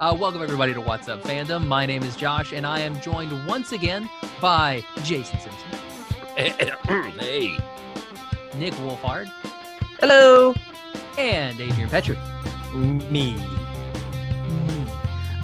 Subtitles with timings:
[0.00, 1.66] Uh, welcome everybody to What's Up Fandom.
[1.66, 4.08] My name is Josh, and I am joined once again
[4.40, 5.68] by Jason Simpson,
[7.18, 7.58] hey.
[8.56, 9.30] Nick Wolfhard,
[10.00, 10.54] Hello.
[11.18, 12.16] and Adrian Petrie.
[12.74, 13.36] Me.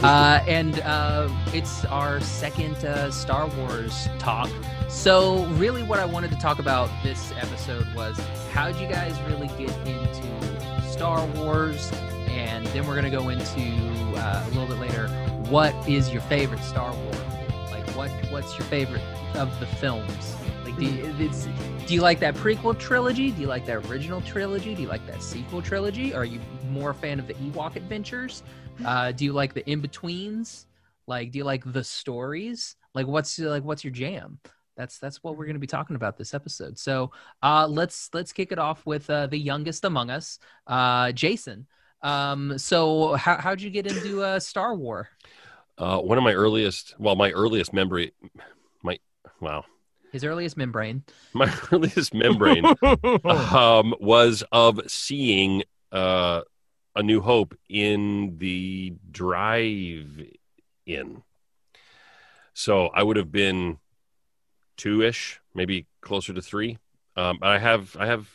[0.02, 4.48] Uh, and uh, it's our second uh, Star Wars talk.
[4.88, 8.18] So, really, what I wanted to talk about this episode was
[8.52, 11.92] how did you guys really get into Star Wars?
[12.28, 13.60] And then we're going to go into
[14.16, 15.08] uh, a little bit later
[15.48, 17.16] what is your favorite Star Wars?
[17.70, 19.02] Like, what what's your favorite
[19.36, 20.34] of the films?
[20.64, 21.46] Like, do you, it's,
[21.86, 23.30] do you like that prequel trilogy?
[23.30, 24.74] Do you like that original trilogy?
[24.74, 26.12] Do you like that sequel trilogy?
[26.12, 28.42] Are you more a fan of the Ewok adventures?
[28.84, 30.66] Uh, do you like the in betweens?
[31.06, 32.74] Like, do you like the stories?
[32.92, 34.40] Like, what's like what's your jam?
[34.76, 36.76] That's that's what we're going to be talking about this episode.
[36.76, 41.68] So, uh, let's let's kick it off with uh, the youngest among us, uh, Jason.
[42.02, 45.08] Um, so how how'd you get into uh, Star War?
[45.78, 48.12] Uh, one of my earliest, well, my earliest memory,
[48.82, 48.98] my,
[49.40, 49.64] wow,
[50.10, 51.04] His earliest membrane.
[51.34, 52.64] my earliest membrane
[53.24, 56.42] um, was of seeing uh,
[56.94, 60.22] A New Hope in the drive
[60.86, 61.22] in.
[62.54, 63.78] So I would have been
[64.78, 66.78] two ish, maybe closer to three.
[67.16, 68.30] Um, I have, I have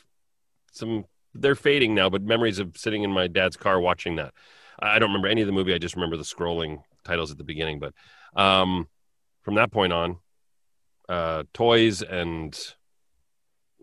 [0.71, 4.33] some, they're fading now, but memories of sitting in my dad's car watching that.
[4.79, 5.73] I don't remember any of the movie.
[5.73, 7.79] I just remember the scrolling titles at the beginning.
[7.79, 7.93] But
[8.35, 8.87] um,
[9.41, 10.17] from that point on,
[11.07, 12.57] uh, toys and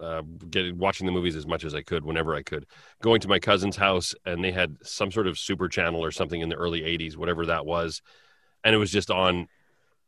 [0.00, 2.66] uh, getting watching the movies as much as I could whenever I could.
[3.02, 6.40] Going to my cousin's house and they had some sort of super channel or something
[6.40, 8.02] in the early '80s, whatever that was,
[8.64, 9.48] and it was just on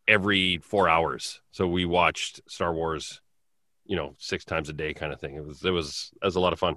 [0.09, 1.41] every four hours.
[1.51, 3.21] So we watched Star Wars,
[3.85, 5.35] you know, six times a day, kind of thing.
[5.35, 6.77] It was it was it was a lot of fun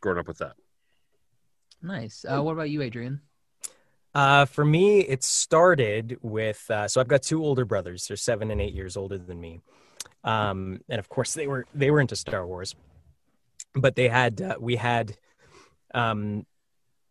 [0.00, 0.54] growing up with that.
[1.82, 2.24] Nice.
[2.28, 3.20] Uh, what about you, Adrian?
[4.14, 8.08] Uh, for me, it started with uh, so I've got two older brothers.
[8.08, 9.60] They're seven and eight years older than me,
[10.24, 12.74] um, and of course they were they were into Star Wars,
[13.74, 15.16] but they had uh, we had
[15.94, 16.44] um,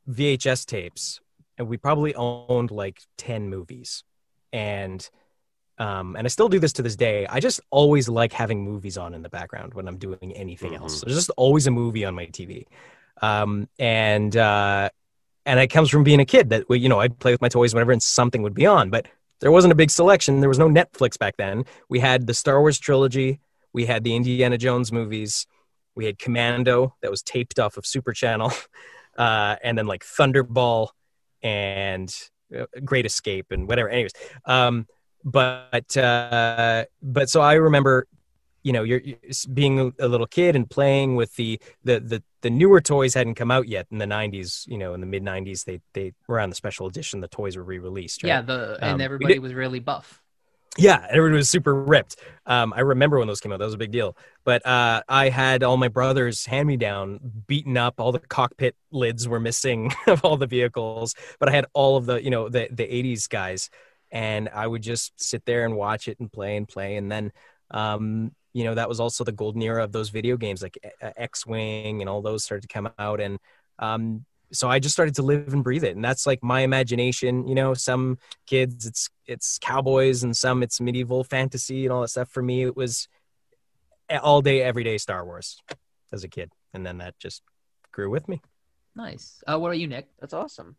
[0.10, 1.22] VHS tapes,
[1.58, 4.04] and we probably owned like ten movies,
[4.52, 5.10] and
[5.80, 7.26] um, and I still do this to this day.
[7.28, 11.00] I just always like having movies on in the background when I'm doing anything else.
[11.00, 11.06] Mhm.
[11.06, 12.68] There's just always a movie on my TV,
[13.22, 14.90] um, and uh,
[15.46, 17.74] and it comes from being a kid that you know I'd play with my toys
[17.74, 19.08] whenever and something would be on, but
[19.40, 20.42] there wasn't a big selection.
[20.42, 21.66] There was no Netflix back then.
[21.88, 23.40] We had the Star Wars trilogy,
[23.72, 25.48] we had the Indiana Jones movies,
[25.96, 28.52] we had Commando that was taped off of Super Channel,
[29.18, 30.90] uh, and then like Thunderball
[31.42, 32.14] and
[32.58, 33.88] uh, Great Escape and whatever.
[33.90, 34.12] Anyways,
[34.44, 34.88] um,
[35.24, 38.08] but uh, but so I remember,
[38.64, 39.18] you know, you're, you're
[39.54, 43.52] being a little kid and playing with the the the the newer toys hadn't come
[43.52, 46.50] out yet in the 90s you know in the mid 90s they they were on
[46.50, 48.30] the special edition the toys were re-released right?
[48.30, 50.22] Yeah, the and Um, everybody did- was really buff.
[50.78, 52.16] yeah everyone was super ripped
[52.46, 54.16] um, i remember when those came out that was a big deal
[54.46, 58.74] but uh, i had all my brothers hand me down beaten up all the cockpit
[58.92, 62.48] lids were missing of all the vehicles but i had all of the you know
[62.48, 63.70] the the 80s guys
[64.12, 67.32] and i would just sit there and watch it and play and play and then
[67.72, 71.12] um, you know that was also the golden era of those video games like uh,
[71.18, 73.38] x-wing and all those started to come out and
[73.78, 77.48] um, so i just started to live and breathe it and that's like my imagination
[77.48, 78.18] you know some
[78.48, 82.64] kids it's it's cowboys and some it's medieval fantasy and all that stuff for me
[82.64, 83.08] it was
[84.24, 85.62] all day every day star wars
[86.12, 87.44] as a kid and then that just
[87.92, 88.42] grew with me
[89.00, 89.42] Nice.
[89.48, 90.10] Uh, what about you, Nick?
[90.20, 90.76] That's awesome.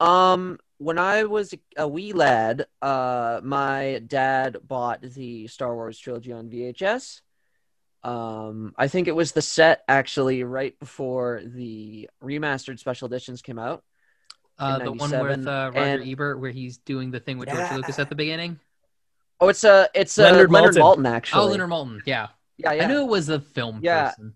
[0.00, 6.32] Um, when I was a wee lad, uh, my dad bought the Star Wars trilogy
[6.32, 7.20] on VHS.
[8.04, 13.58] Um, I think it was the set actually right before the remastered special editions came
[13.58, 13.84] out.
[14.58, 17.72] Uh, the one with uh, Roger and- Ebert, where he's doing the thing with George
[17.72, 18.58] Lucas at the beginning.
[19.40, 20.98] Oh, it's a it's a Leonard Leonard, Maltin.
[21.04, 21.10] Maltin.
[21.10, 21.40] actually.
[21.40, 22.00] Oh, Leonard Maltin.
[22.06, 22.28] Yeah.
[22.58, 22.84] yeah, yeah.
[22.84, 24.10] I knew it was a film Yeah.
[24.10, 24.32] person.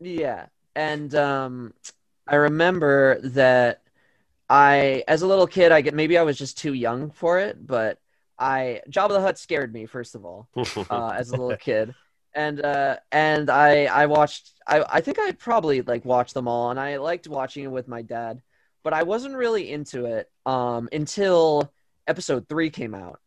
[0.00, 0.46] Yeah.
[0.76, 1.74] And um
[2.26, 3.82] I remember that
[4.48, 7.64] I as a little kid I get maybe I was just too young for it,
[7.66, 7.98] but
[8.38, 10.48] I Jabba the Hutt scared me first of all
[10.90, 11.94] uh, as a little kid.
[12.34, 16.70] And uh and I I watched I I think I probably like watched them all
[16.70, 18.42] and I liked watching it with my dad,
[18.84, 21.72] but I wasn't really into it um until
[22.06, 23.20] episode 3 came out.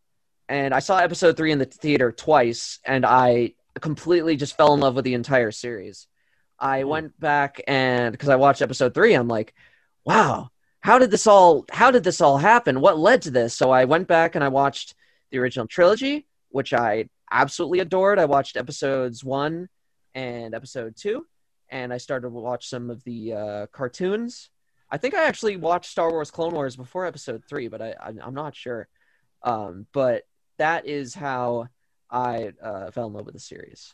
[0.50, 4.82] And I saw episode 3 in the theater twice and I completely just fell in
[4.82, 6.08] love with the entire series.
[6.60, 6.86] I Hmm.
[6.86, 9.56] went back and because I watched episode three, I'm like,
[10.06, 10.51] wow,
[10.82, 12.82] how did this all how did this all happen?
[12.82, 13.54] What led to this?
[13.54, 14.96] So I went back and I watched
[15.32, 18.20] the original trilogy, which I absolutely adored.
[18.20, 19.70] I watched episodes one
[20.14, 21.26] and episode two,
[21.70, 24.50] and I started to watch some of the uh, cartoons.
[24.90, 28.14] I think I actually watched Star Wars Clone Wars before Episode Three, but I, I
[28.22, 28.88] I'm not sure.
[29.44, 30.24] Um, but
[30.58, 31.68] that is how
[32.10, 33.94] I uh, fell in love with the series.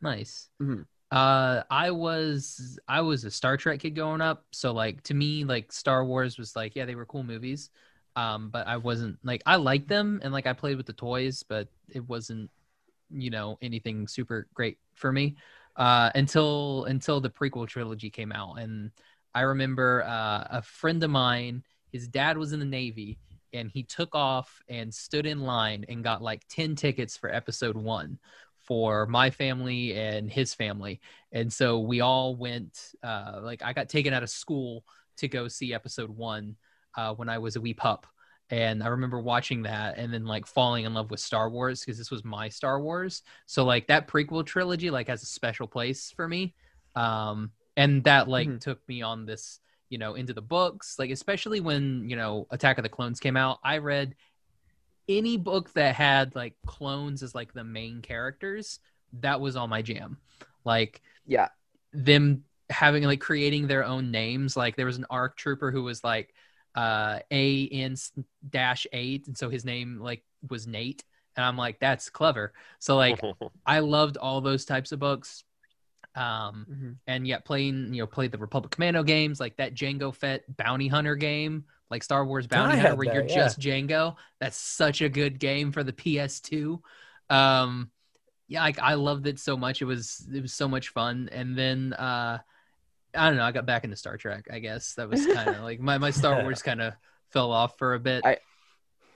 [0.00, 0.48] Nice.
[0.62, 0.86] Mhm.
[1.10, 5.44] Uh, I was I was a Star Trek kid growing up, so like to me,
[5.44, 7.70] like Star Wars was like yeah, they were cool movies.
[8.16, 11.42] Um, but I wasn't like I liked them and like I played with the toys,
[11.42, 12.50] but it wasn't
[13.10, 15.36] you know anything super great for me
[15.76, 18.58] uh, until until the prequel trilogy came out.
[18.60, 18.90] And
[19.34, 23.18] I remember uh, a friend of mine, his dad was in the Navy,
[23.52, 27.76] and he took off and stood in line and got like ten tickets for Episode
[27.76, 28.18] One
[28.70, 31.00] for my family and his family.
[31.32, 32.78] And so we all went.
[33.02, 34.84] Uh, like I got taken out of school
[35.16, 36.54] to go see Episode One
[36.96, 38.06] uh, when I was a wee pup.
[38.48, 41.98] And I remember watching that and then like falling in love with Star Wars because
[41.98, 43.22] this was my Star Wars.
[43.46, 46.54] So like that prequel trilogy like has a special place for me.
[46.94, 48.60] Um, and that like Mhm.
[48.60, 49.58] took me on this,
[49.88, 50.96] you know, into the books.
[50.96, 54.14] Like especially when you know Attack of the Clones came out, I read
[55.10, 58.80] any book that had like clones as like the main characters.
[59.20, 60.18] That was all my jam.
[60.64, 61.48] Like Yeah.
[61.92, 64.56] them having like creating their own names.
[64.56, 66.34] Like there was an ARC trooper who was like
[66.74, 67.96] uh A N
[68.48, 71.04] dash eight, and so his name like was Nate,
[71.36, 72.52] and I'm like that's clever.
[72.78, 73.20] So like
[73.66, 75.44] I loved all those types of books.
[76.16, 76.96] Um, Mhm.
[77.06, 80.88] and yet playing you know played the Republic Commando games like that Jango Fett bounty
[80.88, 83.34] hunter game like Star Wars bounty hunter where that, you're yeah.
[83.34, 86.80] just Jango that's such a good game for the PS2
[87.28, 87.90] um
[88.48, 91.56] yeah like I loved it so much it was it was so much fun and
[91.56, 92.38] then uh
[93.14, 95.62] I don't know I got back into Star Trek I guess that was kind of
[95.62, 96.94] like my my Star Wars kind of
[97.30, 98.38] fell off for a bit I-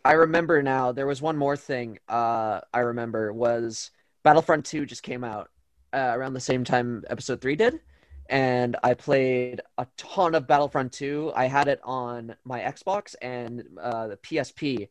[0.04, 0.92] I remember now.
[0.92, 1.98] There was one more thing.
[2.08, 3.90] Uh, I remember was
[4.22, 5.50] Battlefront Two just came out
[5.94, 7.80] uh, around the same time Episode Three did,
[8.28, 11.32] and I played a ton of Battlefront Two.
[11.34, 14.88] I had it on my Xbox and uh, the PSP,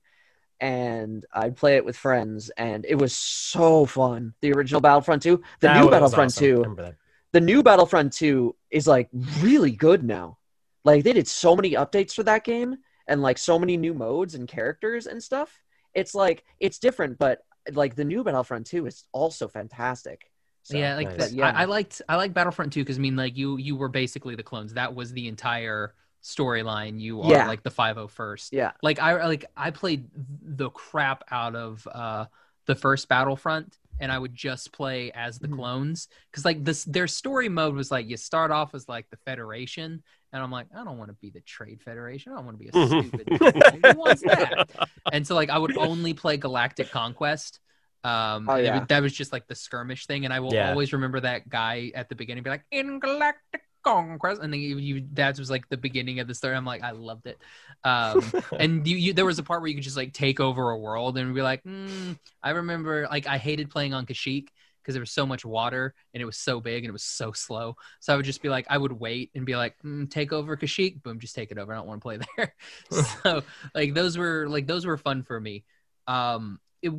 [0.59, 4.33] and I'd play it with friends, and it was so fun.
[4.41, 6.75] The original Battlefront Two, the That new Battlefront awesome.
[6.75, 6.93] Two,
[7.33, 9.09] the new Battlefront 2 is like
[9.41, 10.37] really good now.
[10.85, 12.77] Like they did so many updates for that game
[13.07, 15.61] and like so many new modes and characters and stuff.
[15.93, 17.39] It's like it's different, but
[17.71, 20.31] like the new Battlefront 2 is also fantastic.
[20.63, 21.17] So, yeah, like nice.
[21.17, 21.51] that- But yeah.
[21.51, 24.35] I, I liked I like Battlefront 2 because I mean like you you were basically
[24.35, 24.73] the clones.
[24.73, 25.93] That was the entire
[26.23, 26.99] storyline.
[26.99, 27.47] You are Yeah.
[27.47, 28.49] like the 501st.
[28.53, 28.71] yeah.
[28.81, 32.25] Like I like I played the crap out of uh
[32.65, 35.55] the first Battlefront and I would just play as the Mhm.
[35.55, 39.17] clones because like this their story mode was like you start off as like the
[39.17, 40.01] Federation
[40.31, 42.31] and I'm like I don't want to be the Trade Federation.
[42.31, 43.85] I don't want to be a stupid.
[43.85, 44.69] Who wants that?
[45.11, 47.59] and so like I would only play Galactic Conquest.
[48.03, 50.59] Um, Oh, and it that was just like the skirmish thing, and I will Yeah.
[50.59, 54.77] always remember that guy at the beginning, be like in Galactic Conquest, and then you,
[54.77, 56.55] you that was like the beginning of the story.
[56.55, 57.39] I'm like, I loved it.
[57.83, 60.71] Um, and you, you there was a part where you could just like take over
[60.71, 64.47] a world and be like, mm, I remember like I hated playing on Kashyyyk
[64.81, 67.31] because there was so much water and it was so big and it was so
[67.31, 67.75] slow.
[68.01, 70.57] So I would just be like, I would wait and be like, mm, take over
[70.57, 71.73] Kashyyyk, boom, just take it over.
[71.73, 72.53] I don't want to play there.
[72.89, 75.63] so like those were like those were fun for me.
[76.07, 76.91] Um, it,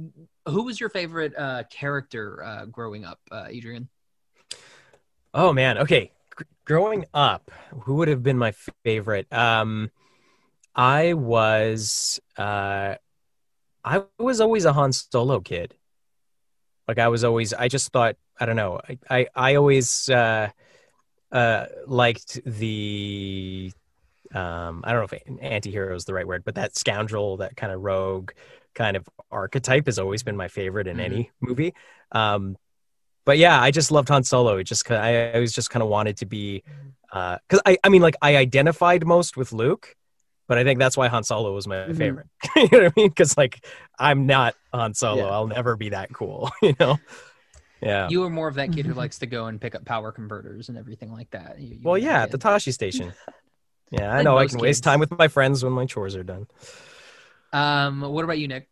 [0.47, 3.89] who was your favorite uh, character uh, growing up, uh, Adrian?
[5.33, 5.79] Oh man.
[5.79, 6.13] Okay.
[6.39, 7.51] G- growing up,
[7.83, 8.53] who would have been my
[8.85, 9.31] favorite?
[9.33, 9.91] Um,
[10.75, 12.97] I was uh,
[13.85, 15.75] I was always a Han Solo kid.
[16.89, 17.53] Like I was always.
[17.53, 18.17] I just thought.
[18.39, 18.81] I don't know.
[18.89, 20.51] I I, I always uh,
[21.31, 23.73] uh, liked the.
[24.35, 27.73] Um, I don't know if anti-hero is the right word, but that scoundrel, that kind
[27.73, 28.33] of rogue
[28.75, 31.05] kind of archetype has always been my favorite in Mhm.
[31.05, 31.75] any movie.
[32.13, 32.57] Um,
[33.25, 34.57] but yeah, I just loved Han Solo.
[34.59, 36.63] It just I always just kind of wanted to be,
[37.11, 39.95] because I I mean like I identified most with Luke,
[40.47, 41.97] but I think that's why Han Solo was my Mhm.
[41.97, 42.27] favorite.
[42.57, 43.09] you know what I mean?
[43.09, 43.65] Because like
[43.99, 45.25] I'm not Han Solo.
[45.27, 45.31] Yeah.
[45.33, 46.51] I'll never be that cool.
[46.63, 46.99] You know?
[47.81, 48.09] Yeah.
[48.09, 50.69] You were more of that kid who likes to go and pick up power converters
[50.71, 51.59] and everything like that.
[51.61, 52.39] You- you well, yeah, at the.
[52.39, 53.13] Tosche station.
[53.91, 54.39] Yeah, I Like know.
[54.39, 56.49] I can waste time with my friends when my chores are done.
[57.55, 58.69] Um, what about you, Nick?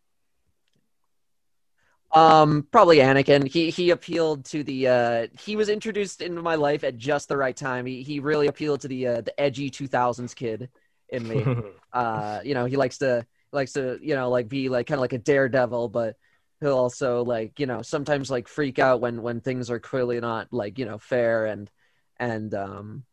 [2.11, 3.47] Um, probably Anakin.
[3.47, 7.37] He he appealed to the uh he was introduced into my life at just the
[7.37, 7.87] right time.
[7.87, 10.69] He he really appealed to the uh, the edgy 2000s kid
[11.09, 11.45] in me.
[11.93, 15.01] uh you know he likes to likes to you know like be like kind of
[15.01, 16.15] like a daredevil but
[16.59, 20.47] he'll also like you know sometimes like freak out when when things are clearly not
[20.51, 21.69] like you know fair and
[22.17, 23.03] and um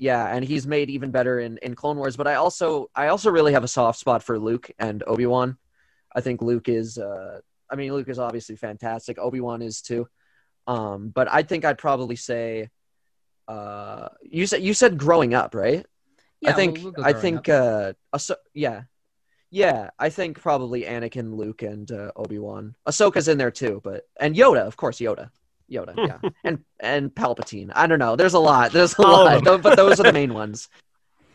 [0.00, 3.30] yeah and he's made even better in in clone wars but i also i also
[3.30, 5.58] really have a soft spot for luke and obi-wan.
[6.16, 7.40] I think luke is uh
[7.70, 9.18] i mean luke is obviously fantastic.
[9.18, 10.08] Obi-wan is too.
[10.66, 12.70] Um but i think i'd probably say
[13.48, 15.84] uh you said you said growing up right?
[16.40, 18.82] Yeah, I think we'll- we'll I think uh Ahso- yeah.
[19.52, 22.76] Yeah, I think probably Anakin, Luke, and uh, Obi Wan.
[22.86, 25.30] Ahsoka's in there too, but and Yoda, of course, Yoda,
[25.70, 27.70] Yoda, yeah, and and Palpatine.
[27.74, 28.16] I don't know.
[28.16, 28.72] There's a lot.
[28.72, 30.68] There's a All lot, but those are the main ones.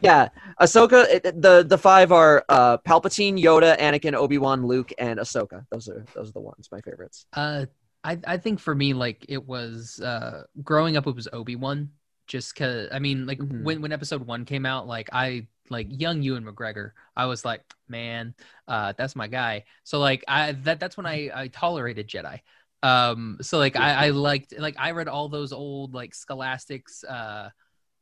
[0.02, 0.30] Yeah,
[0.62, 1.06] Ahsoka.
[1.10, 5.66] it- The the five are uh, Palpatine, Yoda, Anakin, Obi Wan, Luke, and Ahsoka.
[5.72, 6.68] Those are those are the ones.
[6.72, 7.26] My favorites.
[7.34, 7.66] Uh,
[8.04, 11.08] I I think for me, like it was uh, growing up.
[11.08, 11.90] It was Obi Wan,
[12.28, 13.64] just cause I mean, like Mhm.
[13.64, 16.92] when when episode one came out, like I like young Ewan McGregor.
[17.16, 18.36] I was like, man,
[18.68, 19.64] uh, that's my guy.
[19.86, 22.42] So like I that that's when I I tolerated Jedi.
[22.86, 27.50] Um, so like I I liked like I read all those old like Scholastics uh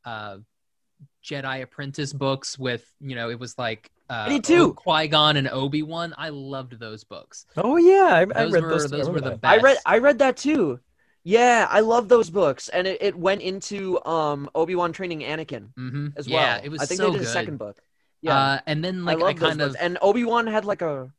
[0.04, 0.36] uh
[1.24, 4.74] Jedi Apprentice books with you know it was like uh, Me too.
[4.74, 6.14] Qui Gon and Obi Wan.
[6.18, 7.46] I loved those books.
[7.56, 8.90] Oh yeah, I, I Those read were those.
[8.90, 9.44] those were the best.
[9.44, 10.80] I read I read that too.
[11.24, 15.68] Yeah, I love those books, and it, it went into um Obi Wan training Anakin
[15.74, 16.60] hmm as yeah, well.
[16.62, 17.28] it was I think so they did good.
[17.28, 17.80] a second book.
[18.20, 19.74] Yeah, Uh, and then like I I, kind books.
[19.74, 21.10] of and Obi Wan had like a.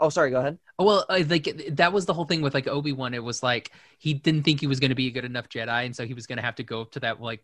[0.00, 0.30] Oh, sorry.
[0.30, 0.58] Go ahead.
[0.78, 3.14] oh, well, I like that was the whole thing with like Obi Wan.
[3.14, 5.86] It was like he didn't think he was going to be a good enough Jedi,
[5.86, 7.42] and so he was going to have to go to that like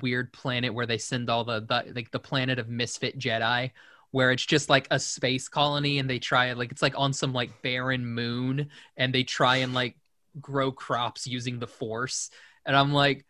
[0.00, 3.72] weird planet where they send all the, the like the planet of misfit Jedi,
[4.12, 7.32] where it's just like a space colony, and they try like it's like on some
[7.32, 9.96] like barren moon, and they try and like
[10.40, 12.30] grow crops using the Force,
[12.66, 13.24] and I'm like.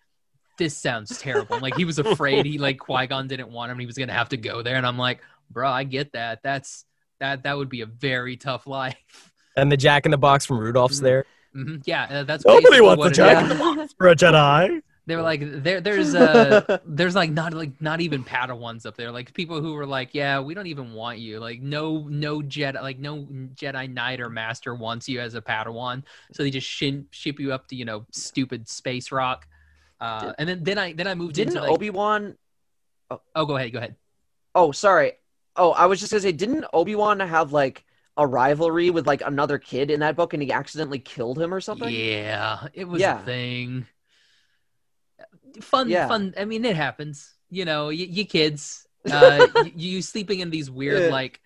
[0.59, 1.59] This sounds terrible.
[1.59, 3.79] Like he was afraid he like Qui Gon didn't want him.
[3.79, 6.43] He was gonna have to go there, and I'm like, bro, I get that.
[6.43, 6.85] That's
[7.21, 8.97] that that would be a very tough life.
[9.57, 11.03] And the Jack in the Box from Rudolph's Mhm.
[11.03, 11.25] there.
[11.53, 13.51] hmm Yeah, uh, that's Nobody basically wants what a Jack is.
[13.51, 14.81] in the Box for a Jedi.
[15.07, 19.11] They were like, there, there's uh, there's like not like not even Padawans up there.
[19.11, 21.41] Like people who were like, yeah, we don't even want you.
[21.41, 26.05] Like no no Jedi, like no Jedi Knight or Master wants you as a Padawan.
[26.33, 29.49] So they just shin, ship you up to you know stupid space rock.
[30.01, 32.37] Uh, Did- and then then I then I moved Didn't into like, Obi Wan?
[33.11, 33.97] oh go ahead go ahead.
[34.55, 35.15] Oh, sorry.
[35.57, 37.85] Oh, I was just gonna say, didn't Obi Wan have like
[38.17, 41.61] a rivalry with like another kid in that book, and he accidentally killed him or
[41.61, 41.89] something?
[41.89, 43.21] Yeah, it was Yeah.
[43.21, 43.87] a thing.
[45.61, 46.07] Fun, Yeah.
[46.09, 46.35] fun.
[46.39, 47.35] I mean, it happens.
[47.51, 51.11] You know, you, you kids, uh, you, you sleeping in these weird Yeah.
[51.11, 51.41] like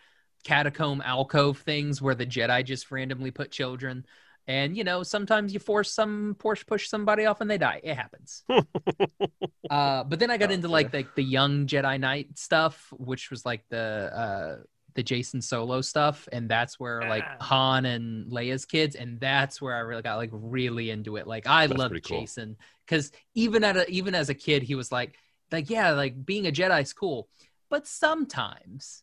[0.45, 4.05] catacomb alcove things where the Jedi just randomly put children,
[4.47, 7.81] and you know, sometimes you force some push push somebody off and they die.
[7.83, 8.45] It happens.
[9.71, 13.31] uh, but then I got Oh, into like the, the young Jedi Knight stuff, which
[13.31, 14.63] was like the uh,
[14.95, 17.45] the Jacen Solo stuff, and that's where like Ah.
[17.45, 21.27] Han and Leia's kids, and that's where I really got like really into it.
[21.27, 21.91] Like I love.
[21.93, 25.17] Jacen because even at a, even as a kid, he was like
[25.51, 27.29] like yeah, like being a Jedi is cool,
[27.71, 29.03] but sometimes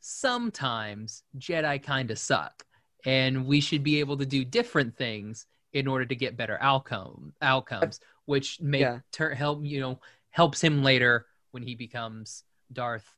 [0.00, 2.64] sometimes Jedi kind of suck,
[3.04, 7.32] and we should be able to do different things in order to get better outcome
[7.40, 8.98] outcomes, which may Yeah.
[9.12, 13.14] tur- help you know helps him later when he becomes Darth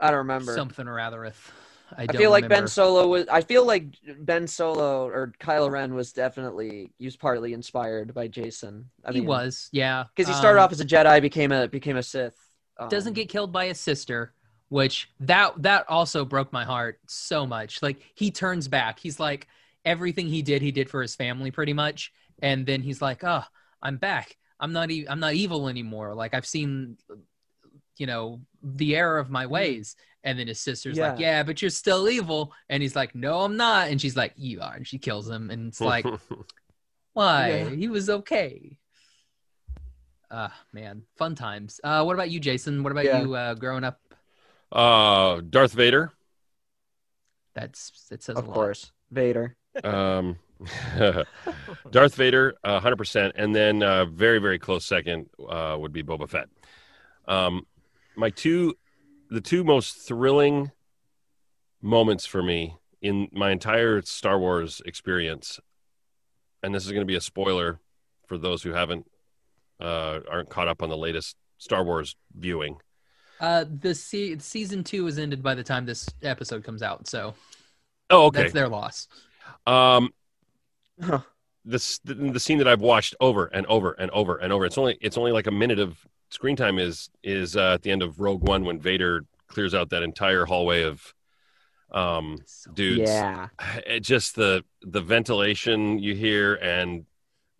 [0.00, 0.54] I don't remember.
[0.54, 1.24] something or other.
[1.24, 1.52] If
[1.96, 2.66] I, I feel like Ben.
[2.66, 3.28] Solo was.
[3.28, 3.86] I feel like
[4.20, 8.84] Ben Solo or Kylo Ren was definitely he was partly inspired by Jacen.
[9.04, 11.68] I he mean, was, yeah, because he started Um, off as a Jedi, became a
[11.68, 12.36] became a Sith.
[12.78, 14.34] Um, doesn't get killed by his sister
[14.74, 17.80] which that that also broke my heart so much.
[17.80, 18.98] Like he turns back.
[18.98, 19.46] He's like
[19.84, 22.12] everything he did he did for his family pretty much.
[22.42, 23.44] And then he's like oh
[23.80, 24.36] i'm back.
[24.58, 26.14] I'm not e- i'm not evil anymore.
[26.14, 26.96] Like i've seen
[27.98, 29.94] you know the error of my ways.
[30.24, 31.20] And then his sister's like Mm-hmm.
[31.20, 31.36] Yeah.
[31.38, 32.52] yeah but you're still evil.
[32.68, 33.88] And he's like no i'm not.
[33.90, 34.74] And she's like you are.
[34.74, 35.50] And she kills him.
[35.52, 36.04] And it's like
[37.12, 37.48] why?
[37.48, 37.70] Yeah.
[37.70, 38.76] he was okay.
[40.30, 41.02] Uh man.
[41.16, 41.78] Fun times.
[41.84, 42.82] Uh what about you jason?
[42.82, 43.22] What about Yeah.
[43.22, 44.00] you uh growing up
[44.74, 46.12] uh, Darth Vader.
[47.54, 48.54] that's it says of a lot.
[48.54, 49.56] course Vader.
[49.82, 50.38] Um,
[51.90, 56.02] Darth Vader, uh, hundred percent, and then uh, very very close second uh, would be
[56.02, 56.48] Boba Fett.
[57.26, 57.66] Um,
[58.16, 58.74] my two,
[59.30, 60.70] the two most thrilling
[61.80, 65.60] moments for me in my entire Star Wars experience,
[66.62, 67.80] and this is going to be a spoiler
[68.26, 69.06] for those who haven't
[69.80, 72.78] uh, aren't caught up on the latest Star Wars viewing.
[73.40, 77.34] Uh the se- season two is ended by the time this episode comes out so
[78.10, 78.42] Oh, okay.
[78.42, 79.08] that's their loss
[79.66, 80.12] Um,
[81.02, 81.20] Huh.
[81.64, 84.64] this the, the scene that I've watched over and over and over and over.
[84.66, 85.98] It's only it's only like a minute of
[86.30, 86.78] screen time.
[86.78, 90.44] Is is uh, at the end of Rogue One when Vader clears out that entire
[90.44, 91.14] hallway of
[91.90, 93.10] um So- dudes.
[93.10, 93.48] Yeah.
[93.86, 97.06] It just the the ventilation you hear and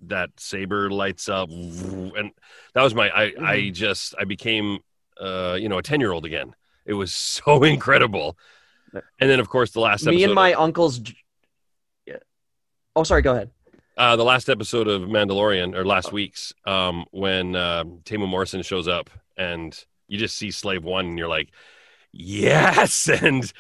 [0.03, 2.31] that saber lights up and
[2.75, 3.73] that was my I I Mm-hmm.
[3.73, 4.79] just I became
[5.25, 6.55] uh you know a 10 year old again.
[6.87, 8.37] It was so incredible.
[9.21, 11.01] And then of course the last episode Me and my uncle's.
[12.07, 12.19] Yeah.
[12.95, 13.23] Oh, sorry.
[13.23, 13.51] Go ahead.
[13.97, 18.87] uh, the last episode of Mandalorian or last week's um, when uh, Tamu Morrison shows
[18.89, 21.49] up and you just see Slave One, and you're like,
[22.13, 23.53] yes, and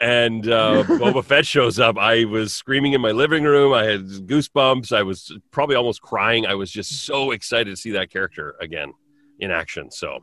[0.00, 1.96] and uh, Boba Fett shows up.
[1.96, 3.72] I was screaming in my living room.
[3.72, 4.94] I had goosebumps.
[4.94, 6.46] I was probably almost crying.
[6.46, 8.92] I was just so excited to see that character again
[9.38, 9.90] in action.
[9.90, 10.18] So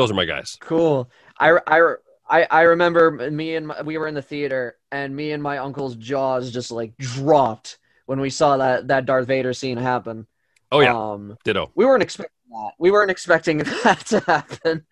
[0.00, 0.56] those are my guys.
[0.60, 1.10] Cool.
[1.38, 1.94] I, I,
[2.28, 5.58] I, I remember me and my, we were in the theater and me and my
[5.58, 10.26] uncle's jaws just like dropped when we saw that that Darth Vader scene happen.
[10.72, 11.70] Oh yeah, Um, ditto.
[11.74, 12.72] we weren't expecting that.
[12.78, 14.84] We weren't expecting that to happen.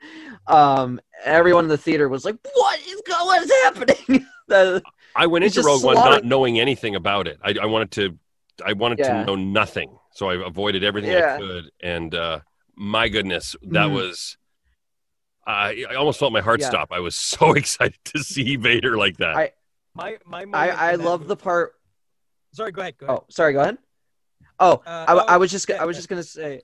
[0.47, 3.27] Um, everyone in the theater was like, "What is going?
[3.27, 4.83] What is happening?" The-
[5.15, 7.39] I went into Rogue One not knowing anything about it.
[7.45, 8.19] I, I wanted to,
[8.65, 9.21] I wanted Yeah.
[9.21, 11.35] to know nothing, so I avoided everything Yeah.
[11.35, 11.71] I could.
[11.83, 12.41] And uh,
[12.75, 13.93] my goodness, that Mhm.
[13.95, 14.39] was.
[15.49, 16.69] I I almost felt my heart Yeah.
[16.69, 16.89] stop.
[16.93, 19.37] I was so excited to see Vader like that.
[19.37, 19.53] I-
[19.95, 20.45] My my.
[20.53, 21.75] I, I love movie- the part.
[22.53, 22.99] Sorry, go ahead.
[22.99, 23.19] Go ahead.
[23.21, 23.53] Oh, sorry.
[23.53, 23.79] Go ahead.
[24.61, 25.99] Oh, Uh, I, oh, I was just yeah, I was yeah.
[25.99, 26.63] just gonna say,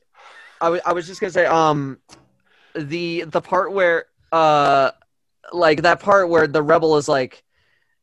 [0.61, 1.99] I was I was just gonna say um,
[2.75, 4.91] the the part where uh,
[5.53, 7.43] like that part where the rebel is like,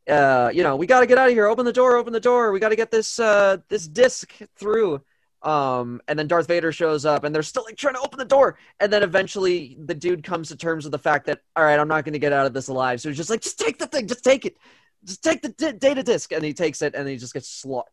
[0.08, 1.46] uh, you know, we got to get out of here.
[1.46, 1.96] Open the door.
[1.96, 2.52] Open the door.
[2.52, 5.02] We got to get this uh this disc through.
[5.44, 8.24] Um, and then Darth Vader shows up, and they're still like trying to open the
[8.24, 8.58] door.
[8.80, 11.88] And then eventually, the dude comes to terms with the fact that, all right, I'm
[11.88, 13.00] not going to get out of this alive.
[13.00, 14.56] So he's just like, just take the thing, just take it,
[15.04, 17.90] just take the di- data disc, and he takes it, and he just gets slaughtered.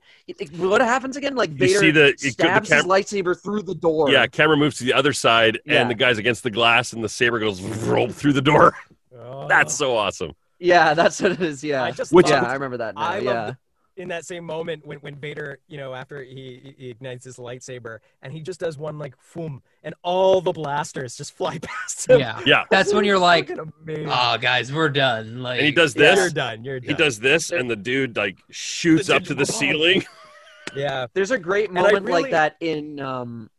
[0.58, 1.36] What happens again?
[1.36, 4.12] Like You Vader see the- the stabs his cam- lightsaber through the door.
[4.12, 5.82] yeah, camera moves to the other side, Yeah.
[5.82, 8.76] and the guy's against the glass, and the saber goes roll through the door.
[9.20, 9.48] Oh.
[9.50, 10.34] That's so awesome.
[10.60, 11.64] yeah, that's what it is.
[11.64, 12.94] Yeah, I just Which- yeah, I remember that.
[12.94, 13.02] Now.
[13.02, 13.56] I yeah, love
[14.00, 18.00] in that same moment when, when Vader, you know, after he, he ignites his lightsaber
[18.22, 22.20] and he just does one like boom, and all the blasters just fly past him.
[22.20, 22.42] Yeah.
[22.46, 25.44] Yeah, That's when you're like, Fucking oh, guys, we're done.
[25.44, 26.12] Like, and he does Yeah.
[26.16, 26.20] this.
[26.20, 26.64] you're done.
[26.64, 26.88] You're done.
[26.90, 30.06] He does this, and the dude like shoots The up to the digital ceiling.
[30.76, 31.08] Yeah.
[31.14, 33.00] There's a great moment really- like that in.
[33.00, 33.50] um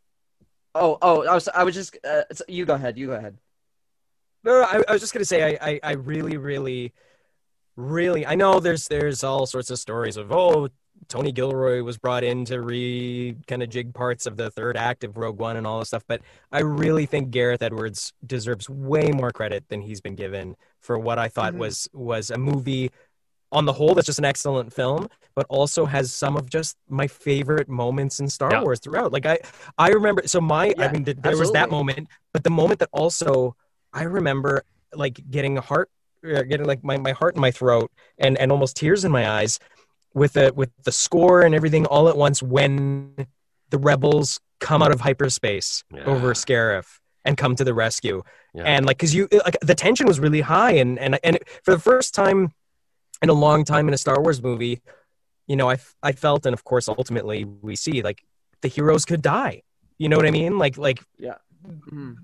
[0.73, 1.97] Oh, oh, I was, I was just.
[2.01, 2.97] Uh, you go ahead.
[2.97, 3.37] You go ahead.
[4.45, 6.93] No, no, I, I was just gonna say I, I, I really, really,
[7.75, 10.69] really I know there's there's all sorts of stories of oh
[11.07, 15.03] Tony Gilroy was brought in to re kind of jig parts of the third act
[15.03, 19.09] of Rogue One and all this stuff, but I really think Gareth Edwards deserves way
[19.11, 21.57] more credit than he's been given for what I thought Mhm.
[21.57, 22.91] was was a movie
[23.51, 27.07] on the whole that's just an excellent film, but also has some of just my
[27.07, 28.61] favorite moments in Star Yeah.
[28.63, 29.11] Wars throughout.
[29.11, 29.39] Like I
[29.77, 32.89] I remember so my I mean th- there was that moment, but the moment that
[32.93, 33.55] also
[33.91, 35.89] I remember like getting a heart,
[36.23, 39.59] getting like my, my heart in my throat and, and almost tears in my eyes
[40.13, 43.15] with the with the score and everything all at once when
[43.69, 46.03] the rebels come out of hyperspace Yeah.
[46.05, 48.21] over Scarif and come to the rescue.
[48.53, 48.63] Yeah.
[48.63, 51.79] And like, cause you like the tension was really high and and and for the
[51.79, 52.51] first time
[53.21, 54.81] in a long time in a Star Wars movie,
[55.47, 58.23] you know, I I felt and of course ultimately we see like
[58.61, 59.63] the heroes could die.
[59.97, 60.57] You know what I mean?
[60.57, 60.99] Like like
[61.65, 62.15] Mhm.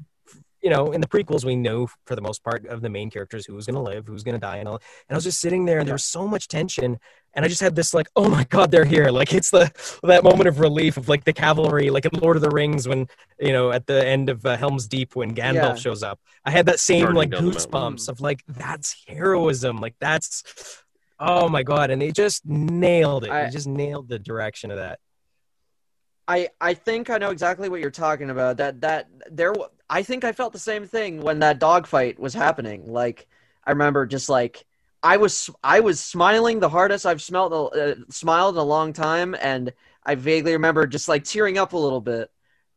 [0.68, 3.46] You know, in the prequels, we know for the most part of the main characters
[3.46, 4.76] who's going to live, who's going to die, and all.
[5.08, 7.00] And I was just sitting there, and there was so much tension,
[7.34, 9.10] and I just had this like, oh my god, they're here!
[9.10, 9.72] Like it's the
[10.04, 13.08] that moment of relief of like the cavalry, like in Lord of the Rings when
[13.40, 15.76] you know at the end of uh, Helm's Deep when Gandalf Yeah.
[15.76, 16.20] shows up.
[16.44, 17.72] I had that same Charging like down the mountain.
[17.72, 20.84] goosebumps of like that's heroism, like that's.
[21.18, 21.92] Oh my god!
[21.92, 23.32] And they just nailed it.
[23.32, 25.00] I- they just nailed the direction of that.
[26.28, 28.58] I I think I know exactly what you're talking about.
[28.58, 29.54] That that there.
[29.90, 32.92] I think I felt the same thing when that dogfight was happening.
[32.92, 33.28] Like
[33.66, 34.66] I remember, just like
[35.04, 39.36] I was I was smiling the hardest I've smelled uh, smiled in a long time,
[39.42, 39.74] and
[40.06, 42.30] I vaguely remember just like tearing up a little bit.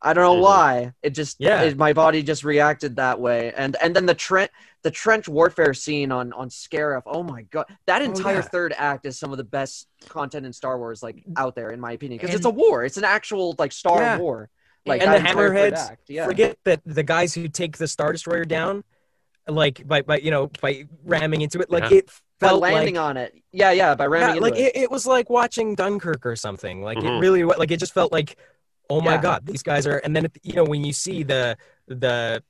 [0.02, 0.94] I don't know why.
[1.02, 1.62] It just Yeah.
[1.62, 4.50] it, my body just reacted that way, and and then the trench
[4.82, 7.02] the trench warfare scene on on Scarif.
[7.06, 8.40] Oh my god, that entire yeah.
[8.42, 11.80] third act is some of the best content in Star Wars, like out there, in
[11.80, 12.84] my opinion, because it's a war.
[12.84, 14.18] It's an actual like Star Yeah.
[14.18, 14.48] War.
[14.86, 16.24] Like and the entire hammerheads act, Yeah.
[16.24, 18.82] forget that the guys who take the star destroyer down
[19.46, 21.98] like by, by you know by ramming into it like Yeah.
[21.98, 22.06] it
[22.38, 23.34] by felt landing like, on it.
[23.52, 24.76] Yeah, yeah, by ramming yeah, into like it.
[24.76, 24.82] it.
[24.84, 27.20] It, was like watching dunkirk or something like it Mhm.
[27.20, 28.36] really like it just felt like
[28.90, 29.22] oh my Yeah.
[29.22, 32.42] god these guys are and then at the- you know when you see the the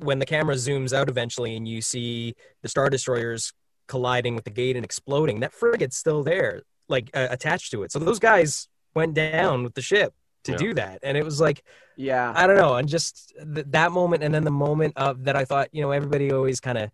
[0.00, 3.52] when the camera zooms out eventually and you see the star destroyers
[3.86, 7.92] colliding with the gate and exploding that frigate's still there like uh, attached to it
[7.92, 10.58] so those guys went down with the ship to Yeah.
[10.58, 11.62] do that and it was like
[11.96, 12.32] Yeah.
[12.34, 15.44] I don't know, and just th- that moment, and then the moment of that, I
[15.44, 16.90] thought, you know, everybody always kind of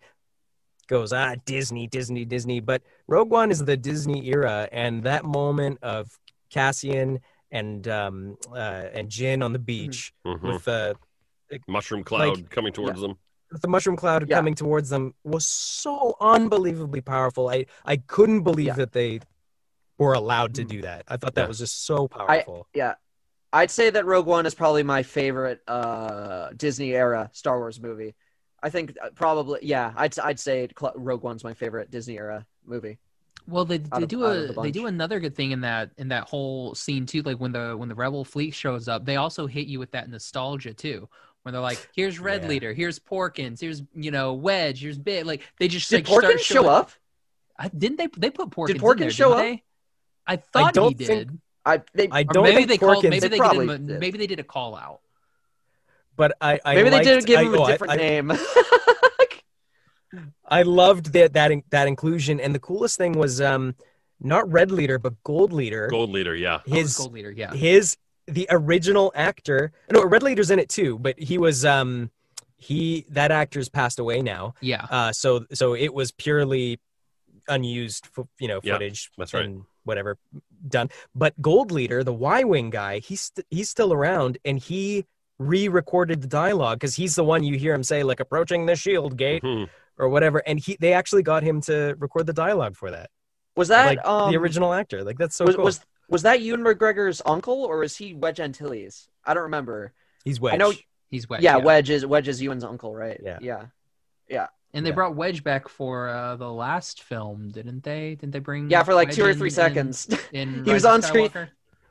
[0.88, 5.76] goes, ah, Disney, Disney, Disney, but Rogue One is the Disney era, and that moment
[5.82, 7.20] of Cassian
[7.54, 10.42] and um uh, and Jyn on the beach Mhm.
[10.42, 10.96] with the
[11.68, 13.16] Mushroom cloud coming towards them.
[13.62, 14.36] the mushroom cloud Yeah.
[14.36, 17.48] coming towards them was so unbelievably powerful.
[17.48, 18.74] I I couldn't believe Yeah.
[18.82, 19.20] that they
[19.96, 21.04] were allowed to do that.
[21.06, 21.48] I thought that Yeah.
[21.48, 22.66] was just so powerful.
[22.74, 22.94] Yeah.
[23.52, 28.16] I'd say that Rogue One is probably my favorite uh, Disney era Star Wars movie.
[28.60, 29.92] I think uh, probably yeah.
[29.96, 32.98] I'd I'd say Cl- Rogue One's my favorite Disney era movie.
[33.46, 35.90] Well, they, they of- do of a the they do another good thing in that
[35.98, 37.22] in that whole scene too.
[37.22, 40.08] Like when the when the rebel fleet shows up, they also hit you with that
[40.08, 41.08] nostalgia too.
[41.42, 42.48] When they're like, "Here's Red Yeah.
[42.48, 46.24] Leader, here's Porkins, here's you know Wedge, here's Bit." Like they just Did like start
[46.36, 46.90] Porkins show up?
[47.58, 48.08] I, didn't they?
[48.16, 48.70] They put Porkins.
[48.70, 49.38] in Porkins there, show up?
[49.40, 49.62] They?
[50.26, 51.06] I thought he don't did.
[51.06, 51.30] think-
[51.66, 53.04] I they, I don't maybe think they called.
[53.04, 53.74] Maybe They they, probably did.
[53.74, 54.00] A, did.
[54.00, 55.00] maybe they did a call out.
[56.16, 58.32] but I, I maybe liked, they did give I, him oh, different I, name.
[60.48, 63.74] I loved that that that inclusion, and the coolest thing was um
[64.20, 65.88] not Red Leader but Gold Leader.
[65.88, 66.60] Gold leader, yeah.
[66.68, 67.30] Oh, His gold leader.
[67.30, 67.52] Yeah.
[67.54, 67.96] his
[68.26, 69.72] the original actor.
[69.92, 72.10] No, Red Leader's in it too, but he was um
[72.56, 74.54] he that actor's passed away now.
[74.60, 74.86] Yeah.
[74.90, 76.78] Uh, so so it was purely
[77.48, 79.44] unused, fo- you know, Yeah, footage that's right.
[79.44, 80.16] and whatever
[80.66, 80.88] done.
[81.14, 85.04] But Gold Leader, the Y wing guy, he's st- he's still around, and he
[85.38, 89.16] re-recorded the dialogue because he's the one you hear him say like approaching the shield
[89.18, 89.68] gate Mhm.
[89.98, 93.10] Or whatever, and he they actually got him to record the dialogue for that.
[93.56, 95.64] was that like um, the original actor, like that's so was, cool.
[95.64, 99.08] was was that Ewan McGregor's uncle or was he Wedge Antilles?
[99.24, 99.92] I don't remember.
[100.24, 100.54] he's Wedge.
[100.54, 100.72] I know.
[101.10, 101.42] He's Wedge.
[101.42, 103.20] yeah, Wedge is Wedge is Ewan's uncle, right?
[103.22, 103.38] Yeah.
[103.40, 103.66] yeah.
[104.28, 104.96] yeah And they Yeah.
[104.96, 108.16] brought Wedge back for uh, the last film, didn't they?
[108.16, 108.68] Didn't they bring?
[108.68, 110.08] Yeah, for like Wedge two or three in- seconds.
[110.32, 111.30] In He was Rise of on screen.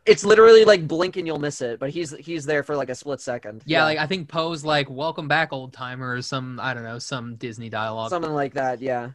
[0.05, 0.11] Skywalker?
[0.11, 2.95] it's literally like blink and you'll miss it, but he's he's there for like a
[2.95, 3.63] split second.
[3.65, 6.99] Yeah, like I think Poe's like "Welcome back, old timer" or some I don't know
[6.99, 8.09] some Disney dialogue.
[8.09, 8.81] something like that.
[8.81, 9.11] Yeah.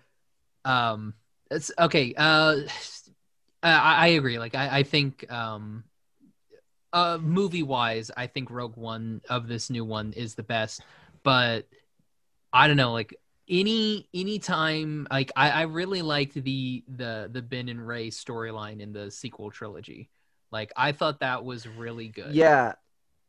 [0.65, 1.15] Um,
[1.51, 2.15] it's okay.
[2.17, 2.61] Uh,
[3.63, 4.39] I, I agree.
[4.39, 5.85] Like I, I think um,
[6.93, 10.83] uh, movie wise, I think Rogue One of this new one is the best.
[11.23, 11.67] But
[12.53, 13.15] I don't know, like
[13.49, 18.81] any any time, like I, I really liked the the the Ben and Rey storyline
[18.81, 20.09] in the sequel trilogy.
[20.51, 22.35] Like I thought that was really good.
[22.35, 22.75] Yeah.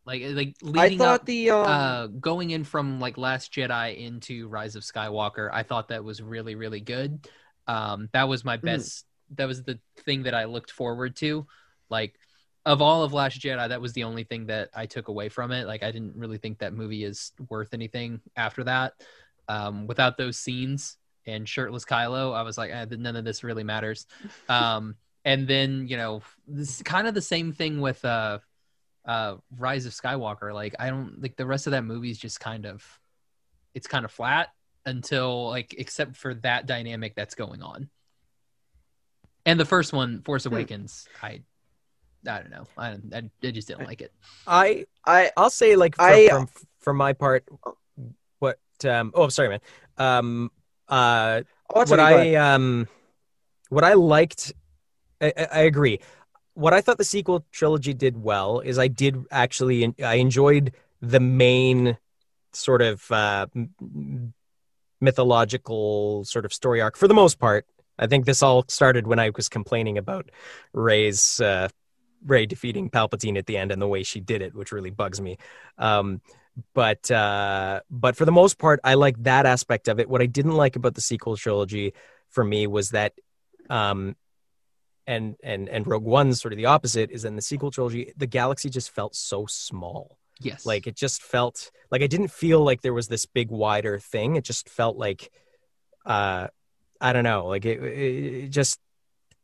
[0.05, 3.97] Like like I leading thought up the um, uh going in from like last jedi
[3.97, 7.27] into rise of skywalker i thought that was really really good
[7.67, 8.65] um that was my Mm-hmm.
[8.65, 9.05] best
[9.35, 11.45] that was the thing that i looked forward to
[11.89, 12.15] like
[12.65, 15.51] of all of last jedi that was the only thing that i took away from
[15.51, 18.93] it like i didn't really think that movie is worth anything after that
[19.49, 23.63] um without those scenes and shirtless kylo i was like eh, none of this really
[23.63, 24.07] matters
[24.49, 28.39] um and then you know this kind of the same thing with uh
[29.05, 30.53] uh rise of skywalker.
[30.53, 32.83] Like i don't like the rest of that movie is just kind of
[33.73, 34.49] it's kind of flat
[34.85, 37.89] until like except for that dynamic that's going on.
[39.45, 40.53] And the first one force Hmm.
[40.53, 41.41] awakens i
[42.27, 42.65] i don't know.
[42.77, 44.11] I i, I just didn't like it.
[44.47, 47.45] I I I'll say like for, I- from for my part,
[48.39, 49.59] what um oh I'm sorry man.
[49.97, 50.51] Um
[50.87, 51.41] uh
[51.73, 52.35] oh, what okay, go ahead.
[52.35, 52.87] I um
[53.69, 54.53] what I liked
[55.21, 55.99] I, I agree
[56.53, 61.19] what I thought the sequel trilogy did well is I did actually I enjoyed the
[61.19, 61.97] main
[62.51, 63.47] sort of uh
[65.01, 67.65] mythological sort of story arc for the most part
[67.97, 70.29] I think this all started when I was complaining about
[70.73, 71.69] Rey's uh
[72.25, 75.21] Ray defeating Palpatine at the end and the way she did it, which really bugs
[75.21, 75.37] me.
[75.77, 76.21] Um,
[76.73, 80.09] but uh, but for the most part, I like that aspect of it.
[80.09, 81.93] What I didn't like about the sequel trilogy
[82.29, 83.13] for me was that,
[83.69, 84.15] um,
[85.09, 87.09] and and and Rogue One's sort of the opposite.
[87.11, 90.17] Is in the sequel trilogy, the galaxy just felt so small.
[90.39, 93.97] yes Like it just felt like I didn't feel like there was this big wider
[93.99, 94.35] thing.
[94.35, 95.31] It just felt like,
[96.05, 96.47] uh,
[97.01, 98.79] I don't know, like it, it just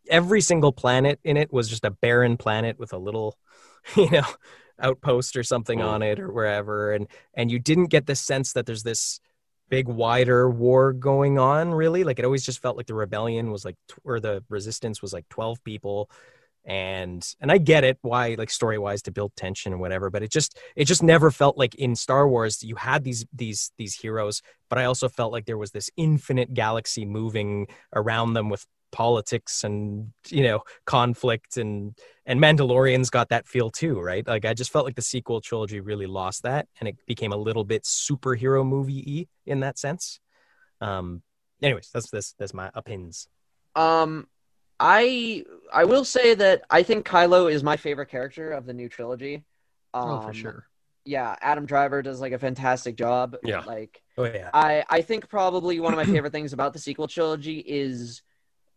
[0.09, 3.29] every single planet in it was just a barren planet with a little,
[3.95, 4.29] you know,
[4.79, 5.87] outpost or something Mm.
[5.93, 9.19] on it or wherever, and and you didn't get the sense that there's this
[9.69, 12.03] big wider war going on really.
[12.03, 15.27] Like it always just felt like the rebellion was like or the resistance was like
[15.29, 16.09] 12 people.
[16.67, 20.23] And and i get it why like story wise to build tension and whatever but
[20.23, 23.93] it just it just never felt like in star wars you had these these these
[23.93, 28.65] heroes but i also felt like there was this infinite galaxy moving around them with
[28.91, 34.53] politics and you know conflict and and mandalorians got that feel too right like i
[34.53, 37.83] just felt like the sequel trilogy really lost that and it became a little bit
[37.83, 40.19] superhero movie in that sense
[40.81, 41.21] um
[41.61, 43.27] anyways that's this that's my opinions
[43.75, 44.27] Um,
[44.79, 45.43] I
[45.73, 49.43] I will say that I think Kylo is my favorite character of the new trilogy.
[49.93, 50.67] Um, oh for sure
[51.05, 53.35] Yeah, Adam Driver does like a fantastic job.
[53.43, 53.61] Yeah.
[53.65, 57.07] Like oh yeah I I think probably one of my favorite things about the sequel
[57.07, 58.21] trilogy is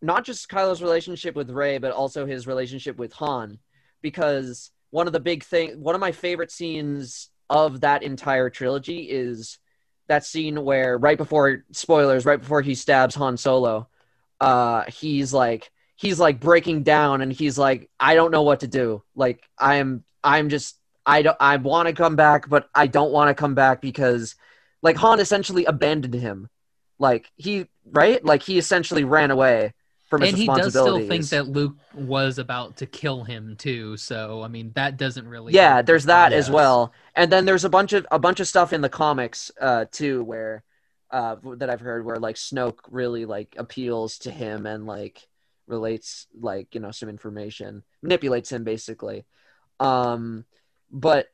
[0.01, 3.59] not just Kylo's relationship with Rey, but also his relationship with Han,
[4.01, 9.01] because one of the big thing, one of my favorite scenes of that entire trilogy
[9.09, 9.59] is
[10.07, 13.87] that scene where right before spoilers, right before he stabs Han Solo,
[14.39, 18.67] uh, he's like he's like breaking down and he's like, I don't know what to
[18.67, 19.03] do.
[19.15, 23.29] Like I'm I'm just I don't I want to come back, but I don't want
[23.29, 24.35] to come back because
[24.81, 26.49] like Han essentially abandoned him.
[26.97, 28.23] Like he right?
[28.23, 29.73] Like he essentially ran away
[30.09, 33.95] from his and he does still think that Luke was about to kill him too.
[33.97, 35.53] So I mean, that doesn't really.
[35.53, 38.73] yeah there's that as well and then there's a bunch of a bunch of stuff
[38.73, 40.63] in the comics uh too where
[41.11, 45.27] uh that i've heard where like snoke really like appeals to him and like
[45.67, 49.25] relates like you know some information manipulates him basically
[49.79, 50.45] um
[50.91, 51.27] but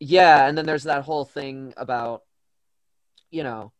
[0.00, 2.22] yeah and then there's that whole thing about
[3.30, 3.72] you know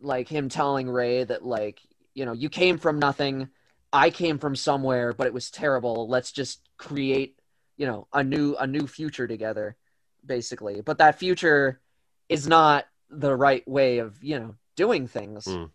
[0.00, 1.80] like him telling rey that like
[2.18, 3.48] you know you came from nothing
[3.92, 6.08] i came from somewhere but it was terrible.
[6.08, 7.38] Let's just create
[7.76, 9.76] you know a new a new future together
[10.24, 10.80] basically.
[10.80, 11.80] But that future
[12.28, 15.46] is not the right way of you know doing things.
[15.46, 15.70] Mm.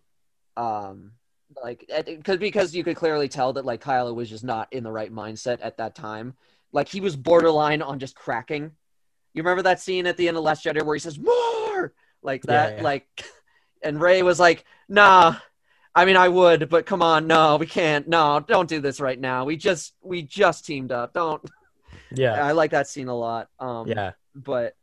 [0.57, 1.11] um
[1.63, 4.91] like because because you could clearly tell that like Kylo was just not in the
[4.91, 6.35] right mindset at that time.
[6.71, 8.71] Like he was borderline on just cracking.
[9.33, 11.93] You remember that scene at the end of last jedi where he says more!
[12.21, 12.83] Like that Yeah, yeah.
[12.83, 13.07] like
[13.83, 15.35] and rey was like nah
[15.95, 18.07] I mean, I would, but come on, no, we can't.
[18.07, 19.45] No, don't do this right now.
[19.45, 21.13] We just we just teamed up.
[21.13, 21.43] Don't.
[22.11, 22.33] Yeah.
[22.33, 23.49] I like that scene a lot.
[23.59, 24.11] Um, Yeah.
[24.35, 24.75] but